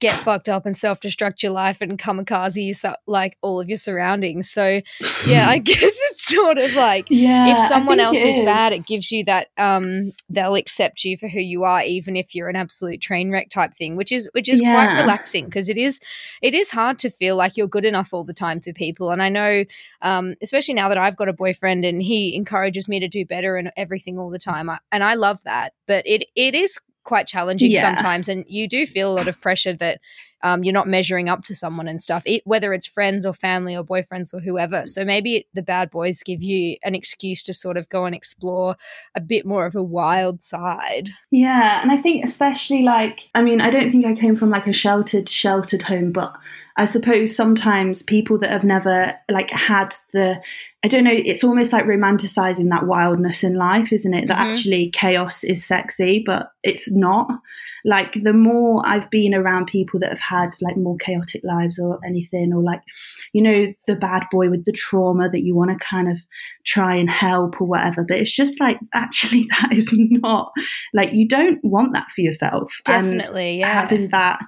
get 0.00 0.18
fucked 0.18 0.48
up 0.48 0.66
and 0.66 0.76
self-destruct 0.76 1.44
your 1.44 1.52
life 1.52 1.80
and 1.80 1.96
kamikaze 1.96 2.66
yourself, 2.66 2.96
like 3.06 3.36
all 3.40 3.60
of 3.60 3.68
your 3.68 3.78
surroundings. 3.78 4.50
So 4.50 4.80
yeah 5.26 5.48
i 5.48 5.58
guess 5.70 5.96
sort 6.28 6.58
of 6.58 6.72
like 6.74 7.06
yeah. 7.10 7.48
if 7.48 7.58
someone 7.58 8.00
else 8.00 8.22
is 8.22 8.38
bad, 8.40 8.72
it 8.72 8.86
gives 8.86 9.10
you 9.12 9.24
that 9.24 9.48
um 9.56 10.12
they'll 10.28 10.54
accept 10.54 11.04
you 11.04 11.16
for 11.16 11.28
who 11.28 11.40
you 11.40 11.64
are, 11.64 11.82
even 11.82 12.16
if 12.16 12.34
you're 12.34 12.48
an 12.48 12.56
absolute 12.56 13.00
train 13.00 13.30
wreck 13.30 13.48
type 13.48 13.74
thing, 13.74 13.96
which 13.96 14.12
is 14.12 14.28
which 14.32 14.48
is 14.48 14.60
quite 14.60 15.00
relaxing 15.00 15.44
because 15.46 15.68
it 15.68 15.76
is 15.76 16.00
it 16.42 16.54
is 16.54 16.70
hard 16.70 16.98
to 17.00 17.10
feel 17.10 17.36
like 17.36 17.56
you're 17.56 17.68
good 17.68 17.84
enough 17.84 18.12
all 18.12 18.24
the 18.24 18.34
time 18.34 18.60
for 18.60 18.72
people. 18.72 19.10
And 19.10 19.22
I 19.22 19.28
know, 19.28 19.64
um, 20.02 20.34
especially 20.42 20.74
now 20.74 20.88
that 20.88 20.98
I've 20.98 21.16
got 21.16 21.28
a 21.28 21.32
boyfriend 21.32 21.84
and 21.84 22.02
he 22.02 22.34
encourages 22.36 22.88
me 22.88 23.00
to 23.00 23.08
do 23.08 23.24
better 23.24 23.56
and 23.56 23.70
everything 23.76 24.18
all 24.18 24.30
the 24.30 24.38
time, 24.38 24.68
I, 24.70 24.78
and 24.92 25.02
I 25.04 25.14
love 25.14 25.42
that. 25.44 25.72
But 25.86 26.06
it 26.06 26.26
it 26.34 26.54
is 26.54 26.78
quite 27.04 27.26
challenging 27.26 27.70
Yeah. 27.70 27.82
sometimes, 27.82 28.28
and 28.28 28.44
you 28.48 28.68
do 28.68 28.84
feel 28.86 29.12
a 29.12 29.14
lot 29.14 29.28
of 29.28 29.40
pressure 29.40 29.72
that 29.74 30.00
um, 30.42 30.62
you're 30.64 30.72
not 30.74 30.88
measuring 30.88 31.28
up 31.28 31.44
to 31.44 31.54
someone 31.54 31.88
and 31.88 32.00
stuff, 32.00 32.22
it, 32.26 32.42
whether 32.44 32.72
it's 32.72 32.86
friends 32.86 33.24
or 33.24 33.32
family 33.32 33.76
or 33.76 33.84
boyfriends 33.84 34.34
or 34.34 34.40
whoever. 34.40 34.86
So 34.86 35.04
maybe 35.04 35.46
the 35.54 35.62
bad 35.62 35.90
boys 35.90 36.22
give 36.22 36.42
you 36.42 36.76
an 36.84 36.94
excuse 36.94 37.42
to 37.44 37.54
sort 37.54 37.76
of 37.76 37.88
go 37.88 38.04
and 38.04 38.14
explore 38.14 38.76
a 39.14 39.20
bit 39.20 39.46
more 39.46 39.66
of 39.66 39.74
a 39.74 39.82
wild 39.82 40.42
side. 40.42 41.10
Yeah, 41.30 41.80
and 41.82 41.90
I 41.90 41.96
think 41.96 42.24
especially 42.24 42.82
like 42.82 43.28
I 43.34 43.42
mean, 43.42 43.60
I 43.60 43.70
don't 43.70 43.90
think 43.90 44.06
I 44.06 44.14
came 44.14 44.36
from 44.36 44.50
like 44.50 44.66
a 44.66 44.72
sheltered 44.72 45.28
sheltered 45.28 45.82
home, 45.82 46.12
but 46.12 46.34
I 46.78 46.84
suppose 46.84 47.34
sometimes 47.34 48.02
people 48.02 48.38
that 48.40 48.50
have 48.50 48.64
never 48.64 49.14
like 49.30 49.50
had 49.50 49.94
the 50.12 50.40
I 50.84 50.88
don't 50.88 51.04
know, 51.04 51.10
it's 51.12 51.42
almost 51.42 51.72
like 51.72 51.84
romanticizing 51.86 52.68
that 52.70 52.86
wildness 52.86 53.42
in 53.42 53.54
life, 53.54 53.92
isn't 53.92 54.14
it? 54.14 54.28
That 54.28 54.38
Mhm. 54.38 54.52
actually 54.52 54.90
chaos 54.90 55.42
is 55.42 55.64
sexy, 55.64 56.22
but 56.24 56.50
it's 56.62 56.92
not. 56.92 57.28
Like 57.84 58.14
the 58.22 58.32
more 58.32 58.82
I've 58.84 59.10
been 59.10 59.34
around 59.34 59.66
people 59.66 59.98
that 60.00 60.10
have 60.10 60.20
had 60.28 60.50
like 60.62 60.76
more 60.76 60.96
chaotic 60.96 61.42
lives 61.44 61.78
or 61.78 61.98
anything, 62.06 62.52
or 62.52 62.62
like, 62.62 62.80
you 63.32 63.42
know, 63.42 63.72
the 63.86 63.96
bad 63.96 64.24
boy 64.30 64.50
with 64.50 64.64
the 64.64 64.72
trauma 64.72 65.28
that 65.30 65.42
you 65.42 65.54
want 65.54 65.70
to 65.70 65.86
kind 65.86 66.10
of 66.10 66.18
try 66.64 66.94
and 66.94 67.10
help 67.10 67.60
or 67.60 67.66
whatever. 67.66 68.04
But 68.04 68.18
it's 68.18 68.34
just 68.34 68.60
like 68.60 68.78
actually 68.94 69.46
that 69.60 69.72
is 69.72 69.90
not 69.92 70.52
like 70.94 71.12
you 71.12 71.28
don't 71.28 71.60
want 71.62 71.92
that 71.94 72.08
for 72.14 72.20
yourself. 72.20 72.80
Definitely, 72.84 73.52
and 73.52 73.60
yeah. 73.60 73.80
Having 73.80 74.08
that 74.10 74.40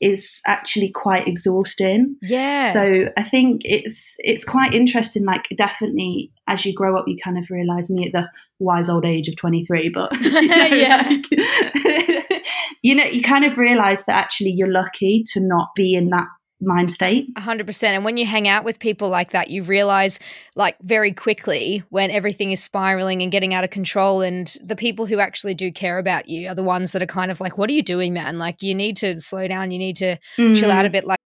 is 0.00 0.40
actually 0.46 0.90
quite 0.90 1.26
exhausting. 1.26 2.16
Yeah. 2.22 2.72
So 2.72 3.04
I 3.16 3.22
think 3.22 3.62
it's 3.64 4.14
it's 4.18 4.44
quite 4.44 4.74
interesting. 4.74 5.24
Like 5.24 5.46
definitely, 5.56 6.30
as 6.46 6.66
you 6.66 6.74
grow 6.74 6.96
up, 6.98 7.06
you 7.08 7.16
kind 7.22 7.38
of 7.38 7.48
realize 7.50 7.88
me 7.90 8.06
at 8.06 8.12
the 8.12 8.28
wise 8.58 8.88
old 8.88 9.04
age 9.04 9.28
of 9.28 9.36
twenty 9.36 9.64
three, 9.64 9.88
but 9.88 10.12
you 10.20 10.48
know, 10.48 10.66
Yeah. 10.66 11.06
like, 11.08 12.32
you 12.82 12.94
know, 12.94 13.04
you 13.04 13.22
kind 13.22 13.44
of 13.44 13.56
realize 13.58 14.04
that 14.04 14.16
actually 14.16 14.50
you're 14.50 14.70
lucky 14.70 15.24
to 15.32 15.40
not 15.40 15.68
be 15.74 15.94
in 15.94 16.10
that 16.10 16.26
mind 16.60 16.92
state. 16.92 17.28
A 17.36 17.40
hundred 17.40 17.66
percent. 17.66 17.94
And 17.94 18.04
when 18.04 18.16
you 18.16 18.26
hang 18.26 18.48
out 18.48 18.64
with 18.64 18.78
people 18.78 19.08
like 19.08 19.32
that, 19.32 19.50
you 19.50 19.62
realize 19.62 20.18
like 20.54 20.76
very 20.82 21.12
quickly 21.12 21.82
when 21.90 22.10
everything 22.10 22.52
is 22.52 22.62
spiraling 22.62 23.22
and 23.22 23.30
getting 23.30 23.54
out 23.54 23.64
of 23.64 23.70
control. 23.70 24.22
And 24.22 24.54
the 24.64 24.76
people 24.76 25.06
who 25.06 25.18
actually 25.18 25.54
do 25.54 25.70
care 25.70 25.98
about 25.98 26.28
you 26.28 26.48
are 26.48 26.54
the 26.54 26.62
ones 26.62 26.92
that 26.92 27.02
are 27.02 27.06
kind 27.06 27.30
of 27.30 27.40
like, 27.40 27.58
what 27.58 27.68
are 27.70 27.74
you 27.74 27.82
doing, 27.82 28.14
man? 28.14 28.38
Like 28.38 28.62
you 28.62 28.74
need 28.74 28.96
to 28.98 29.18
slow 29.20 29.46
down. 29.46 29.70
You 29.70 29.78
need 29.78 29.96
to 29.96 30.16
chill 30.36 30.70
out 30.70 30.86
a 30.86 30.88
mm. 30.88 30.92
bit. 30.92 31.06
Like, 31.06 31.18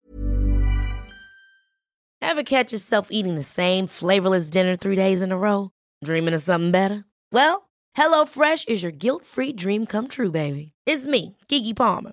Ever 2.20 2.42
catch 2.42 2.72
yourself 2.72 3.08
eating 3.10 3.36
the 3.36 3.42
same 3.42 3.86
flavorless 3.86 4.50
dinner 4.50 4.76
three 4.76 4.96
days 4.96 5.22
in 5.22 5.32
a 5.32 5.38
row? 5.38 5.70
Dreaming 6.04 6.34
of 6.34 6.42
something 6.42 6.72
better? 6.72 7.04
Well, 7.32 7.70
HelloFresh 7.96 8.68
is 8.68 8.82
your 8.82 8.92
guilt-free 8.92 9.52
dream 9.52 9.86
come 9.86 10.08
true, 10.08 10.30
baby. 10.30 10.72
It's 10.84 11.06
me, 11.06 11.36
Keke 11.48 11.76
Palmer. 11.76 12.12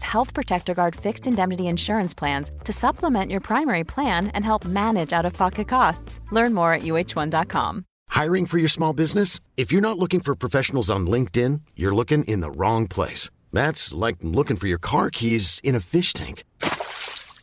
Health 0.03 0.33
Protector 0.33 0.73
Guard 0.73 0.95
fixed 0.95 1.27
indemnity 1.27 1.67
insurance 1.67 2.13
plans 2.13 2.51
to 2.65 2.73
supplement 2.73 3.31
your 3.31 3.39
primary 3.39 3.83
plan 3.83 4.27
and 4.33 4.43
help 4.43 4.65
manage 4.65 5.13
out 5.13 5.25
of 5.25 5.33
pocket 5.33 5.67
costs. 5.67 6.19
Learn 6.31 6.53
more 6.53 6.73
at 6.73 6.81
uh1.com. 6.81 7.85
Hiring 8.09 8.45
for 8.45 8.57
your 8.57 8.67
small 8.67 8.93
business? 8.93 9.39
If 9.55 9.71
you're 9.71 9.81
not 9.81 9.97
looking 9.97 10.19
for 10.19 10.35
professionals 10.35 10.91
on 10.91 11.07
LinkedIn, 11.07 11.61
you're 11.77 11.95
looking 11.95 12.25
in 12.25 12.41
the 12.41 12.51
wrong 12.51 12.87
place. 12.87 13.29
That's 13.53 13.93
like 13.93 14.17
looking 14.21 14.57
for 14.57 14.67
your 14.67 14.77
car 14.77 15.09
keys 15.09 15.61
in 15.63 15.75
a 15.75 15.79
fish 15.79 16.11
tank. 16.13 16.43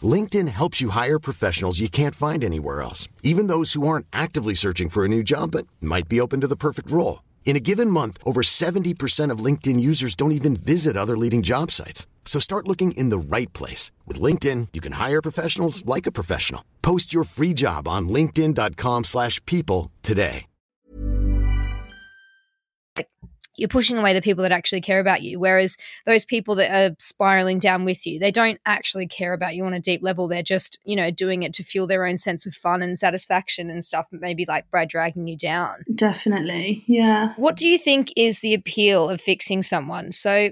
LinkedIn 0.03 0.49
helps 0.49 0.81
you 0.81 0.91
hire 0.91 1.19
professionals 1.19 1.81
you 1.81 1.88
can't 1.88 2.15
find 2.15 2.45
anywhere 2.45 2.83
else, 2.83 3.09
even 3.23 3.49
those 3.49 3.73
who 3.73 3.88
aren't 3.88 4.07
actively 4.12 4.55
searching 4.55 4.88
for 4.88 5.05
a 5.05 5.09
new 5.09 5.23
job 5.23 5.50
but 5.53 5.67
might 5.81 6.09
be 6.09 6.21
open 6.21 6.41
to 6.41 6.47
the 6.47 6.57
perfect 6.57 6.91
role. 6.91 7.23
In 7.45 7.57
a 7.57 7.61
given 7.61 7.91
month, 7.91 8.19
over 8.25 8.43
70% 8.43 9.33
of 9.33 9.45
LinkedIn 9.45 9.81
users 9.81 10.15
don't 10.15 10.33
even 10.33 10.55
visit 10.55 10.97
other 10.97 11.17
leading 11.17 11.43
job 11.43 11.71
sites. 11.71 12.07
So 12.28 12.38
start 12.38 12.68
looking 12.68 12.92
in 12.92 13.08
the 13.08 13.18
right 13.18 13.52
place. 13.54 13.90
With 14.06 14.20
LinkedIn, 14.20 14.68
you 14.75 14.80
can 14.80 14.92
hire 14.92 15.23
professionals 15.23 15.85
like 15.87 16.06
a 16.06 16.12
professional. 16.12 16.62
Post 16.82 17.12
your 17.12 17.25
free 17.25 17.54
job 17.54 17.88
on 17.88 18.08
linkedin.com 18.08 19.04
slash 19.04 19.44
people 19.47 19.90
today. 20.02 20.44
you're 23.58 23.68
pushing 23.68 23.99
away 23.99 24.14
the 24.14 24.23
people 24.23 24.42
that 24.42 24.52
actually 24.52 24.80
care 24.80 25.00
about 25.00 25.20
you. 25.20 25.38
Whereas 25.38 25.76
those 26.06 26.25
people 26.25 26.54
that 26.54 26.70
are 26.70 26.94
spiraling 26.99 27.58
down 27.58 27.85
with 27.85 28.06
you, 28.06 28.18
they 28.18 28.30
don't 28.30 28.61
actually 28.64 29.06
care 29.06 29.32
about 29.32 29.56
you 29.56 29.64
on 29.64 29.75
a 29.75 29.80
deep 29.80 30.00
level. 30.02 30.28
They're 30.28 30.42
just, 30.42 30.78
you 30.85 30.97
know, 30.97 31.11
doing 31.11 31.42
it 31.42 31.52
to 31.54 31.64
fuel 31.64 31.87
their 31.87 32.06
own 32.06 32.18
sense 32.18 32.47
of 32.47 32.54
fun 32.54 32.82
and 32.82 32.99
satisfaction 32.99 33.68
and 33.68 33.85
stuff, 33.85 34.06
maybe 34.12 34.44
like 34.47 34.70
by 34.70 34.85
dragging 34.85 35.26
you 35.26 35.37
down. 35.37 35.82
Definitely, 35.92 36.85
yeah. 36.87 37.35
What 37.37 37.56
do 37.56 37.68
you 37.68 37.78
think 37.78 38.12
is 38.16 38.40
the 38.40 38.54
appeal 38.54 39.11
of 39.11 39.20
fixing 39.20 39.64
someone? 39.64 40.12
So 40.12 40.50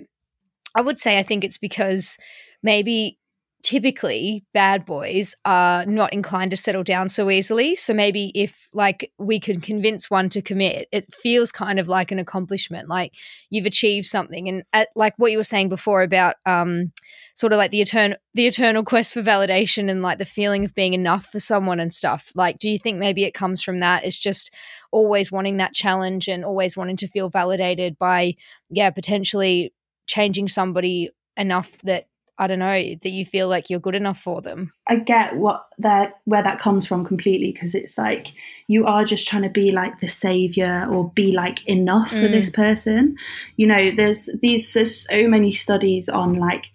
I 0.76 0.82
would 0.82 0.98
say 0.98 1.18
I 1.18 1.22
think 1.22 1.42
it's 1.42 1.58
because 1.58 2.18
maybe 2.62 3.18
typically 3.66 4.44
bad 4.54 4.86
boys 4.86 5.34
are 5.44 5.84
not 5.86 6.12
inclined 6.12 6.52
to 6.52 6.56
settle 6.56 6.84
down 6.84 7.08
so 7.08 7.28
easily. 7.28 7.74
So 7.74 7.92
maybe 7.92 8.30
if 8.32 8.68
like 8.72 9.10
we 9.18 9.40
could 9.40 9.60
convince 9.60 10.08
one 10.08 10.28
to 10.28 10.40
commit, 10.40 10.86
it 10.92 11.12
feels 11.12 11.50
kind 11.50 11.80
of 11.80 11.88
like 11.88 12.12
an 12.12 12.20
accomplishment, 12.20 12.88
like 12.88 13.12
you've 13.50 13.66
achieved 13.66 14.06
something. 14.06 14.48
And 14.48 14.62
at, 14.72 14.90
like 14.94 15.14
what 15.16 15.32
you 15.32 15.38
were 15.38 15.42
saying 15.42 15.68
before 15.68 16.02
about 16.02 16.36
um, 16.46 16.92
sort 17.34 17.52
of 17.52 17.56
like 17.56 17.72
the 17.72 17.80
eternal 17.80 18.16
the 18.34 18.46
eternal 18.46 18.84
quest 18.84 19.12
for 19.12 19.22
validation 19.22 19.90
and 19.90 20.00
like 20.00 20.18
the 20.18 20.24
feeling 20.24 20.64
of 20.64 20.72
being 20.72 20.94
enough 20.94 21.26
for 21.26 21.40
someone 21.40 21.80
and 21.80 21.92
stuff. 21.92 22.30
Like, 22.36 22.60
do 22.60 22.70
you 22.70 22.78
think 22.78 22.98
maybe 22.98 23.24
it 23.24 23.34
comes 23.34 23.64
from 23.64 23.80
that? 23.80 24.04
It's 24.04 24.18
just 24.18 24.54
always 24.92 25.32
wanting 25.32 25.56
that 25.56 25.74
challenge 25.74 26.28
and 26.28 26.44
always 26.44 26.76
wanting 26.76 26.98
to 26.98 27.08
feel 27.08 27.30
validated 27.30 27.98
by, 27.98 28.36
yeah, 28.70 28.90
potentially 28.90 29.72
changing 30.06 30.48
somebody 30.48 31.10
enough 31.36 31.78
that 31.82 32.06
I 32.38 32.46
don't 32.46 32.58
know 32.58 32.66
that 32.68 33.10
you 33.10 33.24
feel 33.24 33.48
like 33.48 33.70
you're 33.70 33.80
good 33.80 33.94
enough 33.94 34.18
for 34.18 34.42
them. 34.42 34.72
I 34.88 34.96
get 34.96 35.36
what 35.36 35.66
that 35.78 36.20
where 36.24 36.42
that 36.42 36.60
comes 36.60 36.86
from 36.86 37.04
completely 37.04 37.50
because 37.52 37.74
it's 37.74 37.96
like 37.96 38.32
you 38.66 38.84
are 38.84 39.06
just 39.06 39.26
trying 39.26 39.44
to 39.44 39.50
be 39.50 39.72
like 39.72 40.00
the 40.00 40.08
savior 40.08 40.86
or 40.90 41.10
be 41.12 41.32
like 41.32 41.66
enough 41.66 42.12
mm. 42.12 42.20
for 42.20 42.28
this 42.28 42.50
person. 42.50 43.16
You 43.56 43.66
know, 43.66 43.90
there's 43.90 44.28
these 44.42 44.72
there's 44.74 45.06
so 45.08 45.26
many 45.28 45.54
studies 45.54 46.10
on 46.10 46.34
like 46.34 46.66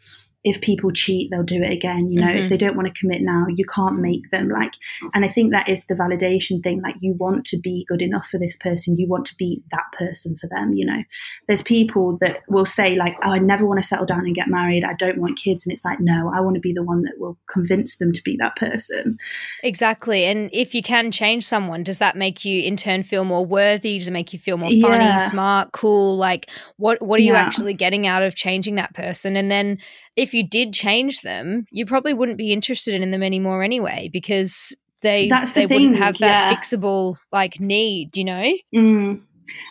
if 0.44 0.60
people 0.60 0.92
cheat, 0.92 1.30
they'll 1.30 1.44
do 1.44 1.62
it 1.62 1.72
again. 1.72 2.10
You 2.10 2.20
know, 2.20 2.28
mm-hmm. 2.28 2.44
if 2.44 2.50
they 2.50 2.58
don't 2.58 2.76
want 2.76 2.88
to 2.88 3.00
commit 3.00 3.22
now, 3.22 3.46
you 3.48 3.64
can't 3.66 4.00
make 4.00 4.30
them 4.32 4.50
like, 4.50 4.72
and 5.14 5.24
I 5.24 5.28
think 5.28 5.52
that 5.52 5.70
is 5.70 5.86
the 5.86 5.94
validation 5.94 6.64
thing. 6.64 6.82
Like, 6.82 6.96
you 7.00 7.14
want 7.14 7.46
to 7.46 7.60
be 7.60 7.86
good 7.88 8.02
enough 8.02 8.28
for 8.28 8.40
this 8.40 8.58
person. 8.58 8.98
You 8.98 9.08
want 9.08 9.26
to 9.26 9.36
be 9.36 9.62
that 9.72 9.86
person 9.98 10.36
for 10.42 10.48
them. 10.48 10.74
You 10.74 10.88
know, 10.88 11.04
there's 11.48 11.62
people 11.62 12.18
that 12.22 12.40
will 12.48 12.66
say, 12.66 12.96
like, 12.96 13.16
oh, 13.24 13.32
I 13.32 13.38
never 13.38 13.68
want 13.68 13.82
to 13.82 13.88
settle 13.88 14.06
down 14.06 14.26
and 14.26 14.34
get 14.34 14.48
married. 14.48 14.84
I 14.84 14.94
don't 14.94 15.20
want 15.20 15.38
kids. 15.38 15.66
And 15.66 15.74
it's 15.74 15.86
like, 15.86 16.00
no, 16.00 16.32
I 16.34 16.40
want 16.42 16.56
to 16.56 16.62
be 16.62 16.74
the 16.74 16.84
one 16.84 17.04
that 17.04 17.20
will 17.20 17.38
convince 17.48 17.98
them 17.98 18.12
to 18.12 18.22
be 18.24 18.36
that 18.40 18.56
person. 18.56 19.18
Exactly. 19.64 20.26
And 20.26 20.50
if 20.54 20.74
you 20.74 20.82
can 20.82 21.12
change 21.12 21.46
someone, 21.46 21.84
does 21.84 22.00
that 22.00 22.16
make 22.16 22.44
you 22.44 22.64
in 22.64 22.78
turn 22.78 23.04
feel 23.04 23.26
more 23.26 23.46
worthy? 23.46 24.00
Does 24.00 24.08
it 24.08 24.12
make 24.12 24.34
you 24.34 24.40
feel 24.40 24.58
more 24.58 24.70
funny, 24.70 25.04
yeah. 25.04 25.18
smart, 25.18 25.72
cool? 25.72 26.18
Like, 26.18 26.50
what, 26.78 27.00
what 27.00 27.20
are 27.20 27.24
you 27.24 27.34
yeah. 27.34 27.42
actually 27.42 27.76
getting 27.76 28.08
out 28.08 28.24
of 28.24 28.34
changing 28.34 28.76
that 28.76 28.96
person? 28.96 29.38
And 29.38 29.52
then, 29.52 29.78
if 30.18 30.31
you 30.34 30.48
did 30.48 30.74
change 30.74 31.22
them, 31.22 31.66
you 31.72 31.86
probably 31.86 32.14
wouldn't 32.14 32.38
be 32.38 32.54
interested 32.54 33.02
in 33.02 33.12
them 33.12 33.24
anymore 33.24 33.64
anyway 33.64 34.10
because 34.12 34.76
they 35.02 35.28
That's 35.28 35.54
the 35.54 35.62
they 35.62 35.68
thing. 35.68 35.82
wouldn't 35.82 35.98
have 35.98 36.18
that 36.20 36.52
yeah. 36.52 36.56
fixable 36.56 37.18
like 37.32 37.60
need, 37.60 38.18
you 38.18 38.24
know? 38.24 38.54
Mm. 38.74 39.22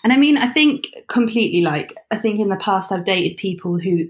And 0.04 0.12
I 0.12 0.16
mean, 0.16 0.36
I 0.36 0.46
think 0.46 0.88
completely 1.08 1.60
like 1.62 1.94
I 2.10 2.16
think 2.16 2.40
in 2.40 2.48
the 2.48 2.56
past 2.56 2.92
I've 2.92 3.04
dated 3.04 3.36
people 3.36 3.78
who 3.78 4.08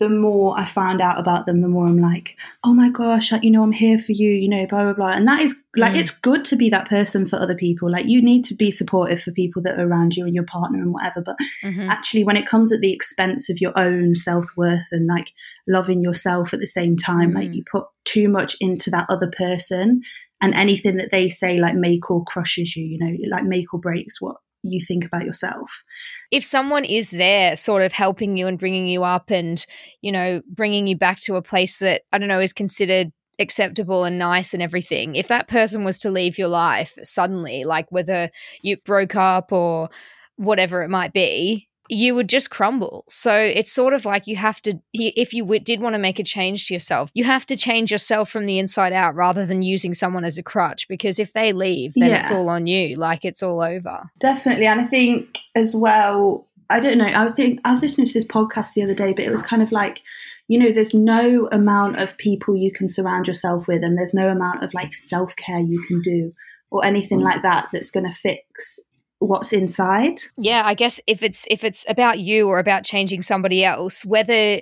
the 0.00 0.08
more 0.08 0.58
I 0.58 0.64
found 0.64 1.02
out 1.02 1.20
about 1.20 1.44
them, 1.44 1.60
the 1.60 1.68
more 1.68 1.86
I'm 1.86 2.00
like, 2.00 2.34
oh 2.64 2.72
my 2.72 2.88
gosh, 2.88 3.30
like, 3.30 3.44
you 3.44 3.50
know, 3.50 3.62
I'm 3.62 3.70
here 3.70 3.98
for 3.98 4.12
you, 4.12 4.30
you 4.30 4.48
know, 4.48 4.66
blah, 4.66 4.82
blah, 4.82 4.94
blah. 4.94 5.10
And 5.10 5.28
that 5.28 5.42
is 5.42 5.54
like, 5.76 5.92
mm. 5.92 5.98
it's 5.98 6.10
good 6.10 6.46
to 6.46 6.56
be 6.56 6.70
that 6.70 6.88
person 6.88 7.28
for 7.28 7.38
other 7.38 7.54
people. 7.54 7.90
Like, 7.90 8.06
you 8.06 8.22
need 8.22 8.46
to 8.46 8.54
be 8.54 8.72
supportive 8.72 9.22
for 9.22 9.30
people 9.30 9.60
that 9.62 9.78
are 9.78 9.86
around 9.86 10.16
you 10.16 10.24
and 10.24 10.34
your 10.34 10.46
partner 10.46 10.78
and 10.78 10.94
whatever. 10.94 11.20
But 11.20 11.36
mm-hmm. 11.62 11.90
actually, 11.90 12.24
when 12.24 12.38
it 12.38 12.48
comes 12.48 12.72
at 12.72 12.80
the 12.80 12.92
expense 12.94 13.50
of 13.50 13.60
your 13.60 13.78
own 13.78 14.16
self 14.16 14.46
worth 14.56 14.80
and 14.90 15.06
like 15.06 15.28
loving 15.68 16.00
yourself 16.00 16.54
at 16.54 16.60
the 16.60 16.66
same 16.66 16.96
time, 16.96 17.32
mm. 17.32 17.34
like, 17.34 17.52
you 17.52 17.62
put 17.70 17.84
too 18.06 18.30
much 18.30 18.56
into 18.58 18.88
that 18.90 19.06
other 19.10 19.30
person 19.36 20.00
and 20.40 20.54
anything 20.54 20.96
that 20.96 21.10
they 21.12 21.28
say, 21.28 21.58
like, 21.58 21.74
make 21.74 22.10
or 22.10 22.24
crushes 22.24 22.74
you, 22.74 22.86
you 22.86 22.96
know, 22.98 23.14
like, 23.30 23.44
make 23.44 23.74
or 23.74 23.78
breaks 23.78 24.18
what 24.18 24.36
you 24.62 24.84
think 24.86 25.04
about 25.04 25.24
yourself. 25.24 25.82
If 26.30 26.44
someone 26.44 26.84
is 26.84 27.10
there 27.10 27.56
sort 27.56 27.82
of 27.82 27.92
helping 27.92 28.36
you 28.36 28.46
and 28.46 28.58
bringing 28.58 28.86
you 28.86 29.04
up 29.04 29.30
and, 29.30 29.64
you 30.02 30.12
know, 30.12 30.42
bringing 30.48 30.86
you 30.86 30.96
back 30.96 31.18
to 31.22 31.36
a 31.36 31.42
place 31.42 31.78
that, 31.78 32.02
I 32.12 32.18
don't 32.18 32.28
know, 32.28 32.40
is 32.40 32.52
considered 32.52 33.12
acceptable 33.38 34.04
and 34.04 34.18
nice 34.18 34.52
and 34.52 34.62
everything, 34.62 35.16
if 35.16 35.28
that 35.28 35.48
person 35.48 35.84
was 35.84 35.98
to 35.98 36.10
leave 36.10 36.36
your 36.36 36.48
life 36.48 36.98
suddenly, 37.02 37.64
like 37.64 37.90
whether 37.90 38.30
you 38.62 38.76
broke 38.84 39.16
up 39.16 39.50
or 39.52 39.88
whatever 40.36 40.82
it 40.82 40.90
might 40.90 41.12
be, 41.12 41.69
you 41.90 42.14
would 42.14 42.28
just 42.28 42.50
crumble. 42.50 43.04
So 43.08 43.34
it's 43.34 43.72
sort 43.72 43.94
of 43.94 44.04
like 44.04 44.28
you 44.28 44.36
have 44.36 44.62
to, 44.62 44.78
if 44.94 45.34
you 45.34 45.58
did 45.58 45.80
want 45.80 45.94
to 45.94 45.98
make 45.98 46.20
a 46.20 46.24
change 46.24 46.66
to 46.68 46.74
yourself, 46.74 47.10
you 47.14 47.24
have 47.24 47.44
to 47.46 47.56
change 47.56 47.90
yourself 47.90 48.30
from 48.30 48.46
the 48.46 48.60
inside 48.60 48.92
out 48.92 49.16
rather 49.16 49.44
than 49.44 49.62
using 49.62 49.92
someone 49.92 50.24
as 50.24 50.38
a 50.38 50.42
crutch. 50.42 50.86
Because 50.88 51.18
if 51.18 51.32
they 51.32 51.52
leave, 51.52 51.94
then 51.94 52.10
yeah. 52.10 52.20
it's 52.20 52.30
all 52.30 52.48
on 52.48 52.68
you. 52.68 52.96
Like 52.96 53.24
it's 53.24 53.42
all 53.42 53.60
over. 53.60 54.04
Definitely. 54.20 54.66
And 54.66 54.80
I 54.80 54.86
think 54.86 55.38
as 55.56 55.74
well, 55.74 56.46
I 56.70 56.78
don't 56.78 56.96
know, 56.96 57.06
I 57.06 57.24
was 57.24 57.32
thinking, 57.32 57.60
I 57.64 57.70
was 57.70 57.82
listening 57.82 58.06
to 58.06 58.12
this 58.12 58.24
podcast 58.24 58.74
the 58.74 58.84
other 58.84 58.94
day, 58.94 59.12
but 59.12 59.24
it 59.24 59.32
was 59.32 59.42
kind 59.42 59.60
of 59.60 59.72
like, 59.72 60.00
you 60.46 60.60
know, 60.60 60.70
there's 60.70 60.94
no 60.94 61.48
amount 61.50 62.00
of 62.00 62.16
people 62.18 62.56
you 62.56 62.72
can 62.72 62.88
surround 62.88 63.26
yourself 63.26 63.66
with, 63.66 63.82
and 63.82 63.98
there's 63.98 64.14
no 64.14 64.28
amount 64.28 64.62
of 64.62 64.72
like 64.74 64.94
self 64.94 65.34
care 65.36 65.60
you 65.60 65.84
can 65.88 66.02
do 66.02 66.32
or 66.70 66.84
anything 66.84 67.20
like 67.20 67.42
that 67.42 67.68
that's 67.72 67.90
going 67.90 68.06
to 68.06 68.12
fix 68.12 68.78
what's 69.20 69.52
inside. 69.52 70.20
Yeah, 70.36 70.62
I 70.64 70.74
guess 70.74 71.00
if 71.06 71.22
it's 71.22 71.46
if 71.48 71.62
it's 71.62 71.86
about 71.88 72.18
you 72.18 72.48
or 72.48 72.58
about 72.58 72.84
changing 72.84 73.22
somebody 73.22 73.64
else, 73.64 74.04
whether 74.04 74.60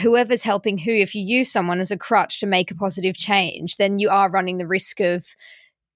whoever's 0.00 0.42
helping 0.42 0.78
who, 0.78 0.92
if 0.92 1.14
you 1.14 1.22
use 1.22 1.50
someone 1.50 1.80
as 1.80 1.90
a 1.90 1.98
crutch 1.98 2.40
to 2.40 2.46
make 2.46 2.70
a 2.70 2.74
positive 2.74 3.16
change, 3.16 3.76
then 3.76 3.98
you 3.98 4.08
are 4.10 4.30
running 4.30 4.58
the 4.58 4.66
risk 4.66 5.00
of 5.00 5.24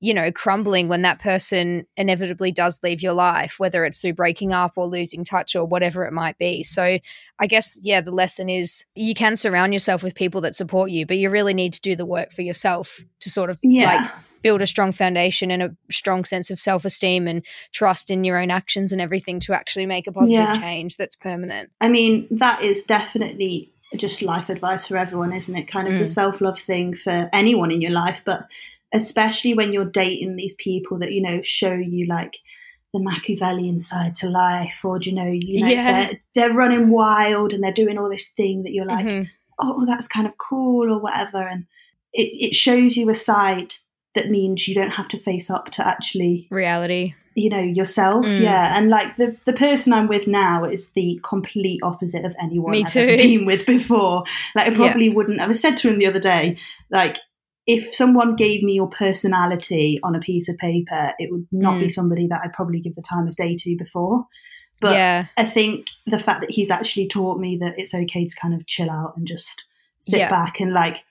you 0.05 0.13
know, 0.13 0.31
crumbling 0.31 0.87
when 0.87 1.01
that 1.01 1.19
person 1.19 1.87
inevitably 1.97 2.53
does 2.53 2.79
leave 2.83 3.03
your 3.03 3.15
life, 3.15 3.55
whether 3.59 3.87
it's 3.87 3.99
through 4.01 4.13
breaking 4.13 4.53
up 4.53 4.73
or 4.77 4.87
losing 4.87 5.25
touch 5.25 5.57
or 5.57 5.65
whatever 5.65 6.05
it 6.05 6.13
might 6.13 6.37
be. 6.37 6.63
So, 6.63 6.99
I 7.39 7.47
guess, 7.47 7.79
yeah, 7.83 8.03
the 8.03 8.11
lesson 8.11 8.51
is 8.51 8.85
you 8.95 9.15
can 9.15 9.35
surround 9.35 9.73
yourself 9.73 10.03
with 10.03 10.15
people 10.15 10.43
that 10.43 10.55
support 10.55 10.91
you, 10.91 11.07
but 11.07 11.17
you 11.17 11.31
really 11.31 11.55
need 11.55 11.73
to 11.73 11.81
do 11.81 11.97
the 11.97 12.05
work 12.05 12.33
for 12.33 12.43
yourself 12.43 13.01
to 13.21 13.31
sort 13.31 13.49
of 13.49 13.59
yeah. 13.63 13.95
like 13.95 14.11
build 14.45 14.63
a 14.63 14.67
strong 14.67 14.93
foundation 14.93 15.51
and 15.51 15.63
a 15.63 15.75
strong 15.91 16.25
sense 16.25 16.51
of 16.51 16.61
self 16.61 16.85
esteem 16.85 17.27
and 17.27 17.45
trust 17.73 18.11
in 18.11 18.23
your 18.23 18.39
own 18.39 18.51
actions 18.51 18.93
and 18.93 19.01
everything 19.01 19.41
to 19.41 19.55
actually 19.55 19.87
make 19.87 20.07
a 20.07 20.13
positive 20.13 20.45
yeah. 20.45 20.53
change 20.53 20.97
that's 20.97 21.17
permanent. 21.17 21.71
I 21.81 21.89
mean, 21.89 22.29
that 22.31 22.63
is 22.63 22.85
definitely 22.85 23.73
just 23.97 24.23
life 24.23 24.51
advice 24.51 24.87
for 24.87 24.99
everyone, 24.99 25.33
isn't 25.33 25.57
it? 25.57 25.67
Kind 25.67 25.89
of 25.89 25.95
mm. 25.95 25.99
the 25.99 26.07
self 26.07 26.41
love 26.41 26.61
thing 26.61 26.95
for 26.95 27.29
anyone 27.33 27.73
in 27.73 27.81
your 27.81 27.93
life, 27.93 28.23
but 28.25 28.47
especially 28.93 29.55
when 29.55 29.73
you're 29.73 29.85
dating 29.85 30.37
these 30.37 30.55
people 30.57 30.99
that, 30.99 31.11
you 31.11 31.23
know, 31.23 31.41
show 31.43 31.73
you 31.73 32.07
like, 32.07 32.37
the 32.93 33.01
Machiavellian 33.01 33.81
side 33.81 34.15
to 34.15 34.31
life, 34.31 34.85
or 34.85 35.01
do 35.01 35.11
you 35.11 35.17
know, 35.17 35.29
you 35.29 35.63
know, 35.63 35.67
yeah. 35.67 36.07
they're, 36.07 36.21
they're 36.37 36.55
running 36.55 36.91
wild 36.91 37.53
and 37.53 37.61
they're 37.61 37.73
doing 37.73 37.99
all 37.99 38.09
this 38.09 38.29
thing 38.29 38.63
that 38.63 38.73
you're 38.73 38.87
like, 38.87 39.05
mm-hmm. 39.05 39.25
oh, 39.59 39.85
that's 39.85 40.07
kind 40.07 40.29
of 40.29 40.39
cool 40.39 40.93
or 40.93 41.01
whatever, 41.01 41.43
and 41.43 41.67
it, 42.13 42.51
it 42.51 42.55
shows 42.55 42.97
you 42.97 43.11
a 43.11 43.15
side 43.15 43.75
that 44.15 44.31
means 44.31 44.67
you 44.69 44.75
don't 44.75 44.91
have 44.91 45.09
to 45.09 45.19
face 45.19 45.51
up 45.51 45.71
to 45.73 45.87
actually 45.87 46.47
reality 46.51 47.15
you 47.35 47.51
know 47.51 47.61
yourself 47.61 48.25
mm. 48.25 48.41
yeah 48.41 48.77
and 48.77 48.89
like 48.89 49.17
the 49.17 49.37
the 49.45 49.53
person 49.53 49.93
i'm 49.93 50.09
with 50.09 50.27
now 50.27 50.65
is 50.65 50.91
the 50.91 51.21
complete 51.23 51.81
opposite 51.83 52.25
of 52.25 52.35
anyone 52.41 52.73
Me 52.73 52.85
i've 52.85 52.93
too. 52.93 53.01
ever 53.01 53.17
been 53.17 53.45
with 53.45 53.67
before 53.67 54.25
like 54.55 54.73
i 54.73 54.75
probably 54.75 55.09
yeah. 55.09 55.15
wouldn't 55.15 55.41
i 55.41 55.47
was 55.47 55.61
said 55.61 55.77
to 55.79 55.89
him 55.89 55.99
the 55.99 56.07
other 56.07 56.21
day 56.21 56.57
like 56.91 57.19
if 57.67 57.95
someone 57.95 58.37
gave 58.37 58.63
me 58.63 58.75
your 58.75 58.89
personality 58.89 59.99
on 60.03 60.15
a 60.15 60.21
piece 60.21 60.49
of 60.49 60.57
paper 60.59 61.13
it 61.19 61.33
would 61.33 61.47
not 61.51 61.75
mm. 61.75 61.81
be 61.81 61.91
somebody 61.91 62.27
that 62.27 62.41
i'd 62.45 62.53
probably 62.53 62.81
give 62.81 62.95
the 62.95 63.03
time 63.03 63.27
of 63.27 63.37
day 63.37 63.57
to 63.57 63.77
before 63.77 64.27
but 64.81 64.95
yeah. 64.95 65.27
i 65.37 65.45
think 65.45 65.89
the 66.07 66.19
fact 66.21 66.41
that 66.41 66.51
he's 66.51 66.71
actually 66.71 67.09
taught 67.09 67.39
me 67.39 67.57
that 67.57 67.79
it's 67.79 67.95
okay 67.95 68.27
to 68.27 68.37
kind 68.37 68.55
of 68.55 68.67
chill 68.67 68.91
out 68.91 69.17
and 69.17 69.27
just 69.27 69.65
sit 69.99 70.19
yeah. 70.19 70.31
back 70.31 70.61
and 70.61 70.73
like 70.73 71.03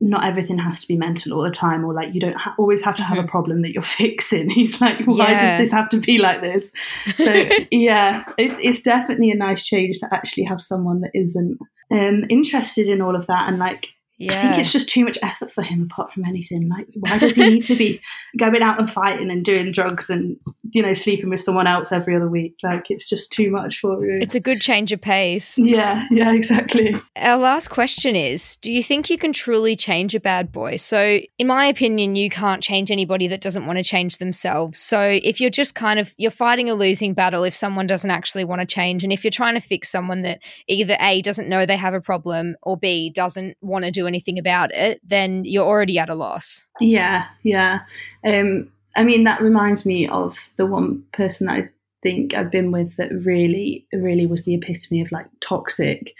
not 0.00 0.24
everything 0.24 0.58
has 0.58 0.80
to 0.80 0.88
be 0.88 0.96
mental 0.96 1.32
all 1.32 1.42
the 1.42 1.50
time 1.50 1.84
or 1.84 1.94
like 1.94 2.12
you 2.14 2.20
don't 2.20 2.36
ha- 2.36 2.54
always 2.58 2.82
have 2.82 2.96
to 2.96 3.02
have 3.02 3.16
mm-hmm. 3.16 3.26
a 3.26 3.30
problem 3.30 3.62
that 3.62 3.72
you're 3.72 3.82
fixing 3.82 4.50
he's 4.50 4.80
like 4.80 4.98
why 5.06 5.30
yeah. 5.30 5.56
does 5.56 5.64
this 5.64 5.72
have 5.72 5.88
to 5.88 5.98
be 5.98 6.18
like 6.18 6.42
this 6.42 6.70
so 7.16 7.32
yeah 7.70 8.24
it, 8.36 8.52
it's 8.60 8.82
definitely 8.82 9.30
a 9.30 9.36
nice 9.36 9.64
change 9.64 9.98
to 9.98 10.08
actually 10.12 10.44
have 10.44 10.60
someone 10.60 11.00
that 11.00 11.10
isn't 11.14 11.58
um, 11.90 12.24
interested 12.28 12.88
in 12.88 13.00
all 13.00 13.16
of 13.16 13.26
that 13.26 13.48
and 13.48 13.58
like 13.58 13.88
yeah. 14.18 14.38
I 14.38 14.42
think 14.42 14.58
it's 14.58 14.72
just 14.72 14.88
too 14.88 15.04
much 15.04 15.18
effort 15.22 15.50
for 15.50 15.62
him 15.62 15.82
apart 15.82 16.12
from 16.12 16.24
anything. 16.24 16.68
Like, 16.68 16.88
why 16.94 17.18
does 17.18 17.34
he 17.34 17.46
need 17.46 17.64
to 17.66 17.76
be 17.76 18.00
going 18.38 18.62
out 18.62 18.78
and 18.78 18.88
fighting 18.88 19.30
and 19.30 19.44
doing 19.44 19.72
drugs 19.72 20.08
and, 20.08 20.38
you 20.70 20.82
know, 20.82 20.94
sleeping 20.94 21.28
with 21.28 21.40
someone 21.40 21.66
else 21.66 21.92
every 21.92 22.16
other 22.16 22.28
week? 22.28 22.56
Like, 22.62 22.90
it's 22.90 23.08
just 23.08 23.30
too 23.30 23.50
much 23.50 23.78
for 23.78 23.94
you. 24.06 24.16
It's 24.18 24.34
a 24.34 24.40
good 24.40 24.62
change 24.62 24.90
of 24.92 25.02
pace. 25.02 25.58
Yeah, 25.58 26.06
yeah, 26.10 26.32
exactly. 26.32 26.98
Our 27.16 27.36
last 27.36 27.68
question 27.68 28.16
is 28.16 28.56
Do 28.56 28.72
you 28.72 28.82
think 28.82 29.10
you 29.10 29.18
can 29.18 29.34
truly 29.34 29.76
change 29.76 30.14
a 30.14 30.20
bad 30.20 30.50
boy? 30.50 30.76
So, 30.76 31.20
in 31.38 31.46
my 31.46 31.66
opinion, 31.66 32.16
you 32.16 32.30
can't 32.30 32.62
change 32.62 32.90
anybody 32.90 33.28
that 33.28 33.42
doesn't 33.42 33.66
want 33.66 33.76
to 33.76 33.84
change 33.84 34.16
themselves. 34.16 34.78
So, 34.78 35.00
if 35.22 35.42
you're 35.42 35.50
just 35.50 35.74
kind 35.74 36.00
of, 36.00 36.14
you're 36.16 36.30
fighting 36.30 36.70
a 36.70 36.74
losing 36.74 37.12
battle 37.12 37.44
if 37.44 37.54
someone 37.54 37.86
doesn't 37.86 38.10
actually 38.10 38.44
want 38.44 38.62
to 38.62 38.66
change. 38.66 39.04
And 39.04 39.12
if 39.12 39.24
you're 39.24 39.30
trying 39.30 39.54
to 39.54 39.60
fix 39.60 39.90
someone 39.90 40.22
that 40.22 40.42
either 40.68 40.96
A, 41.00 41.20
doesn't 41.20 41.50
know 41.50 41.66
they 41.66 41.76
have 41.76 41.92
a 41.92 42.00
problem 42.00 42.56
or 42.62 42.78
B, 42.78 43.10
doesn't 43.10 43.58
want 43.60 43.84
to 43.84 43.90
do 43.90 44.05
anything 44.06 44.38
about 44.38 44.72
it, 44.72 45.00
then 45.04 45.44
you're 45.44 45.66
already 45.66 45.98
at 45.98 46.08
a 46.08 46.14
loss. 46.14 46.66
Yeah, 46.80 47.26
yeah. 47.42 47.80
Um, 48.26 48.70
I 48.96 49.04
mean, 49.04 49.24
that 49.24 49.40
reminds 49.42 49.84
me 49.84 50.08
of 50.08 50.38
the 50.56 50.66
one 50.66 51.04
person 51.12 51.46
that 51.46 51.56
I 51.56 51.68
think 52.02 52.34
I've 52.34 52.50
been 52.50 52.70
with 52.72 52.96
that 52.96 53.10
really, 53.12 53.86
really 53.92 54.26
was 54.26 54.44
the 54.44 54.54
epitome 54.54 55.00
of 55.00 55.12
like 55.12 55.26
toxic. 55.40 56.14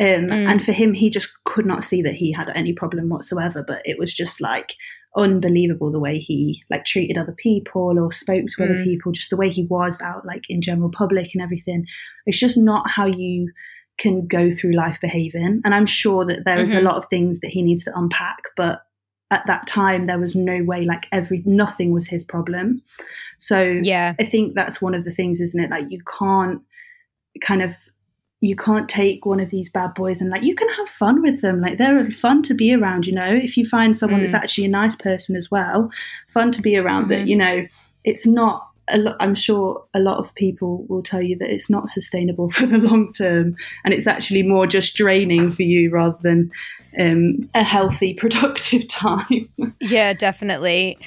Um, 0.00 0.30
And 0.32 0.64
for 0.64 0.72
him, 0.72 0.94
he 0.94 1.10
just 1.10 1.32
could 1.44 1.66
not 1.66 1.84
see 1.84 2.02
that 2.02 2.14
he 2.14 2.32
had 2.32 2.50
any 2.54 2.72
problem 2.72 3.08
whatsoever. 3.08 3.64
But 3.66 3.82
it 3.84 3.98
was 3.98 4.12
just 4.12 4.40
like 4.40 4.74
unbelievable 5.16 5.92
the 5.92 6.00
way 6.00 6.18
he 6.18 6.64
like 6.70 6.84
treated 6.84 7.16
other 7.16 7.32
people 7.32 7.98
or 7.98 8.10
spoke 8.12 8.46
to 8.48 8.64
other 8.64 8.74
Mm. 8.74 8.84
people, 8.84 9.12
just 9.12 9.30
the 9.30 9.36
way 9.36 9.48
he 9.48 9.64
was 9.66 10.02
out 10.02 10.26
like 10.26 10.44
in 10.48 10.60
general 10.60 10.90
public 10.90 11.30
and 11.34 11.42
everything. 11.42 11.86
It's 12.26 12.38
just 12.38 12.56
not 12.56 12.90
how 12.90 13.06
you 13.06 13.52
can 13.98 14.26
go 14.26 14.50
through 14.50 14.72
life 14.72 14.98
behaving. 15.00 15.60
And 15.64 15.74
I'm 15.74 15.86
sure 15.86 16.24
that 16.24 16.44
there 16.44 16.58
is 16.58 16.72
Mhm. 16.72 16.78
a 16.78 16.82
lot 16.82 16.96
of 16.96 17.06
things 17.10 17.40
that 17.40 17.50
he 17.50 17.62
needs 17.62 17.84
to 17.84 17.96
unpack, 17.96 18.38
but 18.56 18.82
at 19.30 19.46
that 19.46 19.66
time 19.66 20.06
there 20.06 20.18
was 20.18 20.34
no 20.34 20.62
way 20.64 20.84
like 20.84 21.06
every 21.12 21.42
nothing 21.46 21.92
was 21.92 22.06
his 22.06 22.24
problem. 22.24 22.82
So 23.38 23.80
Yeah. 23.82 24.14
I 24.18 24.24
think 24.24 24.54
that's 24.54 24.82
one 24.82 24.94
of 24.94 25.04
the 25.04 25.12
things, 25.12 25.40
isn't 25.40 25.60
it? 25.60 25.70
Like 25.70 25.86
you 25.90 26.00
can't 26.18 26.60
kind 27.42 27.62
of 27.62 27.74
you 28.40 28.54
can't 28.56 28.90
take 28.90 29.24
one 29.24 29.40
of 29.40 29.48
these 29.48 29.70
bad 29.70 29.94
boys 29.94 30.20
and 30.20 30.28
like 30.28 30.42
you 30.42 30.54
can 30.54 30.68
have 30.76 30.86
fun 30.88 31.22
with 31.22 31.40
them. 31.40 31.62
Like 31.62 31.78
they're 31.78 32.10
fun 32.10 32.42
to 32.42 32.52
be 32.52 32.74
around, 32.74 33.06
you 33.06 33.14
know. 33.14 33.24
If 33.24 33.56
you 33.56 33.64
find 33.64 33.96
someone 33.96 34.20
that's 34.20 34.32
Mm. 34.32 34.40
actually 34.42 34.64
a 34.66 34.68
nice 34.68 34.96
person 34.96 35.34
as 35.34 35.50
well, 35.50 35.90
fun 36.28 36.52
to 36.52 36.60
be 36.60 36.76
around. 36.76 37.08
But 37.08 37.20
Mhm. 37.20 37.26
you 37.28 37.36
know, 37.36 37.66
it's 38.04 38.26
not. 38.26 38.66
I'm 38.88 39.34
sure 39.34 39.84
a 39.94 40.00
lot 40.00 40.18
of 40.18 40.34
people 40.34 40.84
will 40.88 41.02
tell 41.02 41.22
you 41.22 41.36
that 41.38 41.50
it's 41.50 41.70
not 41.70 41.90
sustainable 41.90 42.50
for 42.52 42.66
the 42.66 42.78
long 42.78 43.12
term, 43.12 43.56
and 43.84 43.94
it's 43.94 44.06
actually 44.06 44.42
more 44.42 44.66
just 44.66 44.96
draining 44.96 45.52
for 45.52 45.62
you 45.62 45.90
rather 45.90 46.18
than 46.22 46.50
um, 46.98 47.48
a 47.54 47.62
healthy, 47.62 48.14
productive 48.24 48.86
time. 48.88 49.48
Yeah, 49.80 50.12
definitely. 50.12 50.98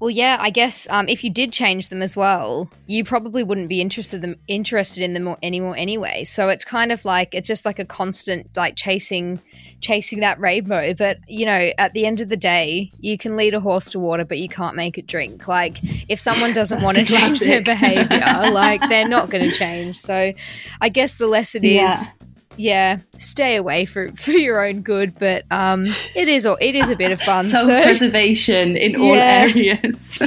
Well, 0.00 0.10
yeah, 0.10 0.36
I 0.40 0.50
guess 0.50 0.88
um, 0.90 1.08
if 1.08 1.22
you 1.22 1.30
did 1.30 1.52
change 1.52 1.88
them 1.88 2.02
as 2.02 2.16
well, 2.16 2.68
you 2.86 3.04
probably 3.04 3.42
wouldn't 3.42 3.68
be 3.68 3.80
interested 3.80 4.22
them 4.22 4.36
interested 4.48 5.02
in 5.02 5.14
them 5.14 5.28
or- 5.28 5.38
anymore 5.42 5.76
anyway. 5.76 6.24
So 6.24 6.48
it's 6.48 6.64
kind 6.64 6.92
of 6.92 7.04
like 7.04 7.34
it's 7.34 7.48
just 7.48 7.64
like 7.64 7.78
a 7.78 7.84
constant 7.84 8.48
like 8.56 8.76
chasing 8.76 9.40
chasing 9.84 10.20
that 10.20 10.40
rainbow. 10.40 10.94
But 10.94 11.18
you 11.28 11.44
know, 11.46 11.70
at 11.78 11.92
the 11.92 12.06
end 12.06 12.20
of 12.20 12.28
the 12.30 12.36
day, 12.36 12.90
you 13.00 13.18
can 13.18 13.36
lead 13.36 13.52
a 13.54 13.60
horse 13.60 13.90
to 13.90 13.98
water, 14.00 14.24
but 14.24 14.38
you 14.38 14.48
can't 14.48 14.74
make 14.74 14.96
it 14.98 15.06
drink. 15.06 15.46
Like 15.46 15.78
if 16.08 16.18
someone 16.18 16.52
doesn't 16.60 16.82
want 16.82 16.96
to 16.98 17.04
change 17.04 17.40
their 17.40 17.60
behavior, 17.62 18.18
like 18.52 18.80
they're 18.88 19.08
not 19.08 19.30
going 19.30 19.48
to 19.48 19.54
change. 19.56 19.96
So 19.98 20.32
I 20.80 20.88
guess 20.88 21.18
the 21.18 21.26
lesson 21.26 21.62
Yeah. 21.64 21.92
is 21.92 22.12
yeah, 22.56 22.98
stay 23.16 23.56
away 23.56 23.84
for 23.84 24.12
for 24.12 24.30
your 24.30 24.64
own 24.64 24.82
good. 24.82 25.18
But 25.18 25.42
um, 25.50 25.86
it 26.14 26.28
is 26.28 26.46
it 26.46 26.74
is 26.76 26.88
a 26.88 26.94
bit 26.94 27.10
of 27.10 27.20
fun. 27.20 27.46
so 27.46 27.66
Self-preservation 27.66 28.76
in 28.76 28.94
all 28.94 29.16
Yeah. 29.16 29.48
areas. 29.50 30.20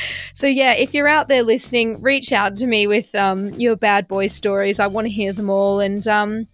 so 0.34 0.46
yeah, 0.48 0.72
if 0.72 0.92
you're 0.92 1.06
out 1.08 1.28
there 1.28 1.44
listening, 1.44 2.02
reach 2.02 2.32
out 2.32 2.56
to 2.56 2.66
me 2.66 2.86
with 2.88 3.14
um, 3.14 3.54
your 3.54 3.76
bad 3.76 4.08
boy 4.08 4.26
stories. 4.26 4.80
I 4.80 4.88
want 4.88 5.04
to 5.06 5.10
hear 5.10 5.32
them 5.32 5.48
all. 5.50 5.78
And 5.78 6.06
um, 6.08 6.46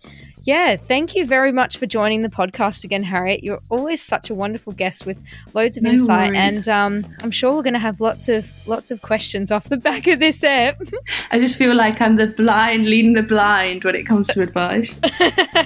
yeah, 0.45 0.77
thank 0.77 1.15
you 1.15 1.27
very 1.27 1.53
much 1.53 1.79
for 1.79 1.87
joining 1.87 2.23
the 2.23 2.29
podcast 2.29 2.85
again, 2.85 3.03
Harriet. 3.03 3.43
You're 3.43 3.61
always 3.71 4.03
such 4.03 4.31
a 4.31 4.35
wonderful 4.35 4.73
guest 4.73 5.07
with 5.07 5.19
loads 5.55 5.77
of 5.77 5.83
No 5.83 5.91
insight, 5.91 6.31
worries. 6.35 6.39
and 6.57 6.69
um, 6.69 7.07
I'm 7.23 7.31
sure 7.31 7.55
we're 7.55 7.63
going 7.63 7.73
to 7.75 7.79
have 7.81 8.01
lots 8.01 8.29
of 8.29 8.53
lots 8.67 8.91
of 8.91 9.03
questions 9.03 9.51
off 9.51 9.65
the 9.65 9.77
back 9.89 10.07
of 10.07 10.21
this 10.21 10.45
app. 10.45 10.81
I 11.31 11.39
just 11.39 11.57
feel 11.57 11.75
like 11.75 12.01
I'm 12.01 12.17
the 12.17 12.27
blind 12.29 12.87
leading 12.87 13.15
the 13.15 13.23
blind 13.23 13.85
when 13.85 13.95
it 13.97 14.05
comes 14.05 14.29
to 14.29 14.43
advice. 14.43 15.01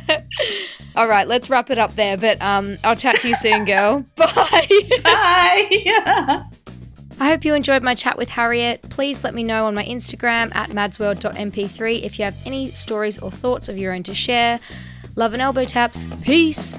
all 0.97 1.09
right, 1.09 1.27
let's 1.27 1.51
wrap 1.51 1.71
it 1.71 1.79
up 1.79 1.95
there. 1.97 2.17
But 2.17 2.41
um, 2.41 2.79
I'll 2.85 2.97
chat 2.97 3.21
to 3.21 3.29
you 3.29 3.37
soon, 3.37 3.65
girl. 3.65 4.05
Bye. 4.17 4.69
Bye. 5.05 6.43
I 7.21 7.29
hope 7.29 7.45
you 7.45 7.55
enjoyed 7.55 7.83
my 7.83 7.95
chat 7.95 8.17
with 8.17 8.29
Harriet. 8.29 8.83
Please 8.91 9.25
let 9.25 9.35
me 9.35 9.43
know 9.43 9.67
on 9.67 9.75
my 9.75 9.85
Instagram 9.85 10.55
at 10.55 10.71
madsworld.mp3 10.71 12.03
if 12.03 12.19
you 12.19 12.25
have 12.25 12.37
any 12.47 12.71
stories 12.73 13.19
or 13.19 13.31
thoughts 13.31 13.69
of 13.69 13.77
your 13.77 13.93
own 13.93 14.05
to 14.05 14.15
share. 14.15 14.61
Love 15.17 15.33
and 15.33 15.43
elbow 15.43 15.65
taps. 15.65 16.07
Peace. 16.23 16.79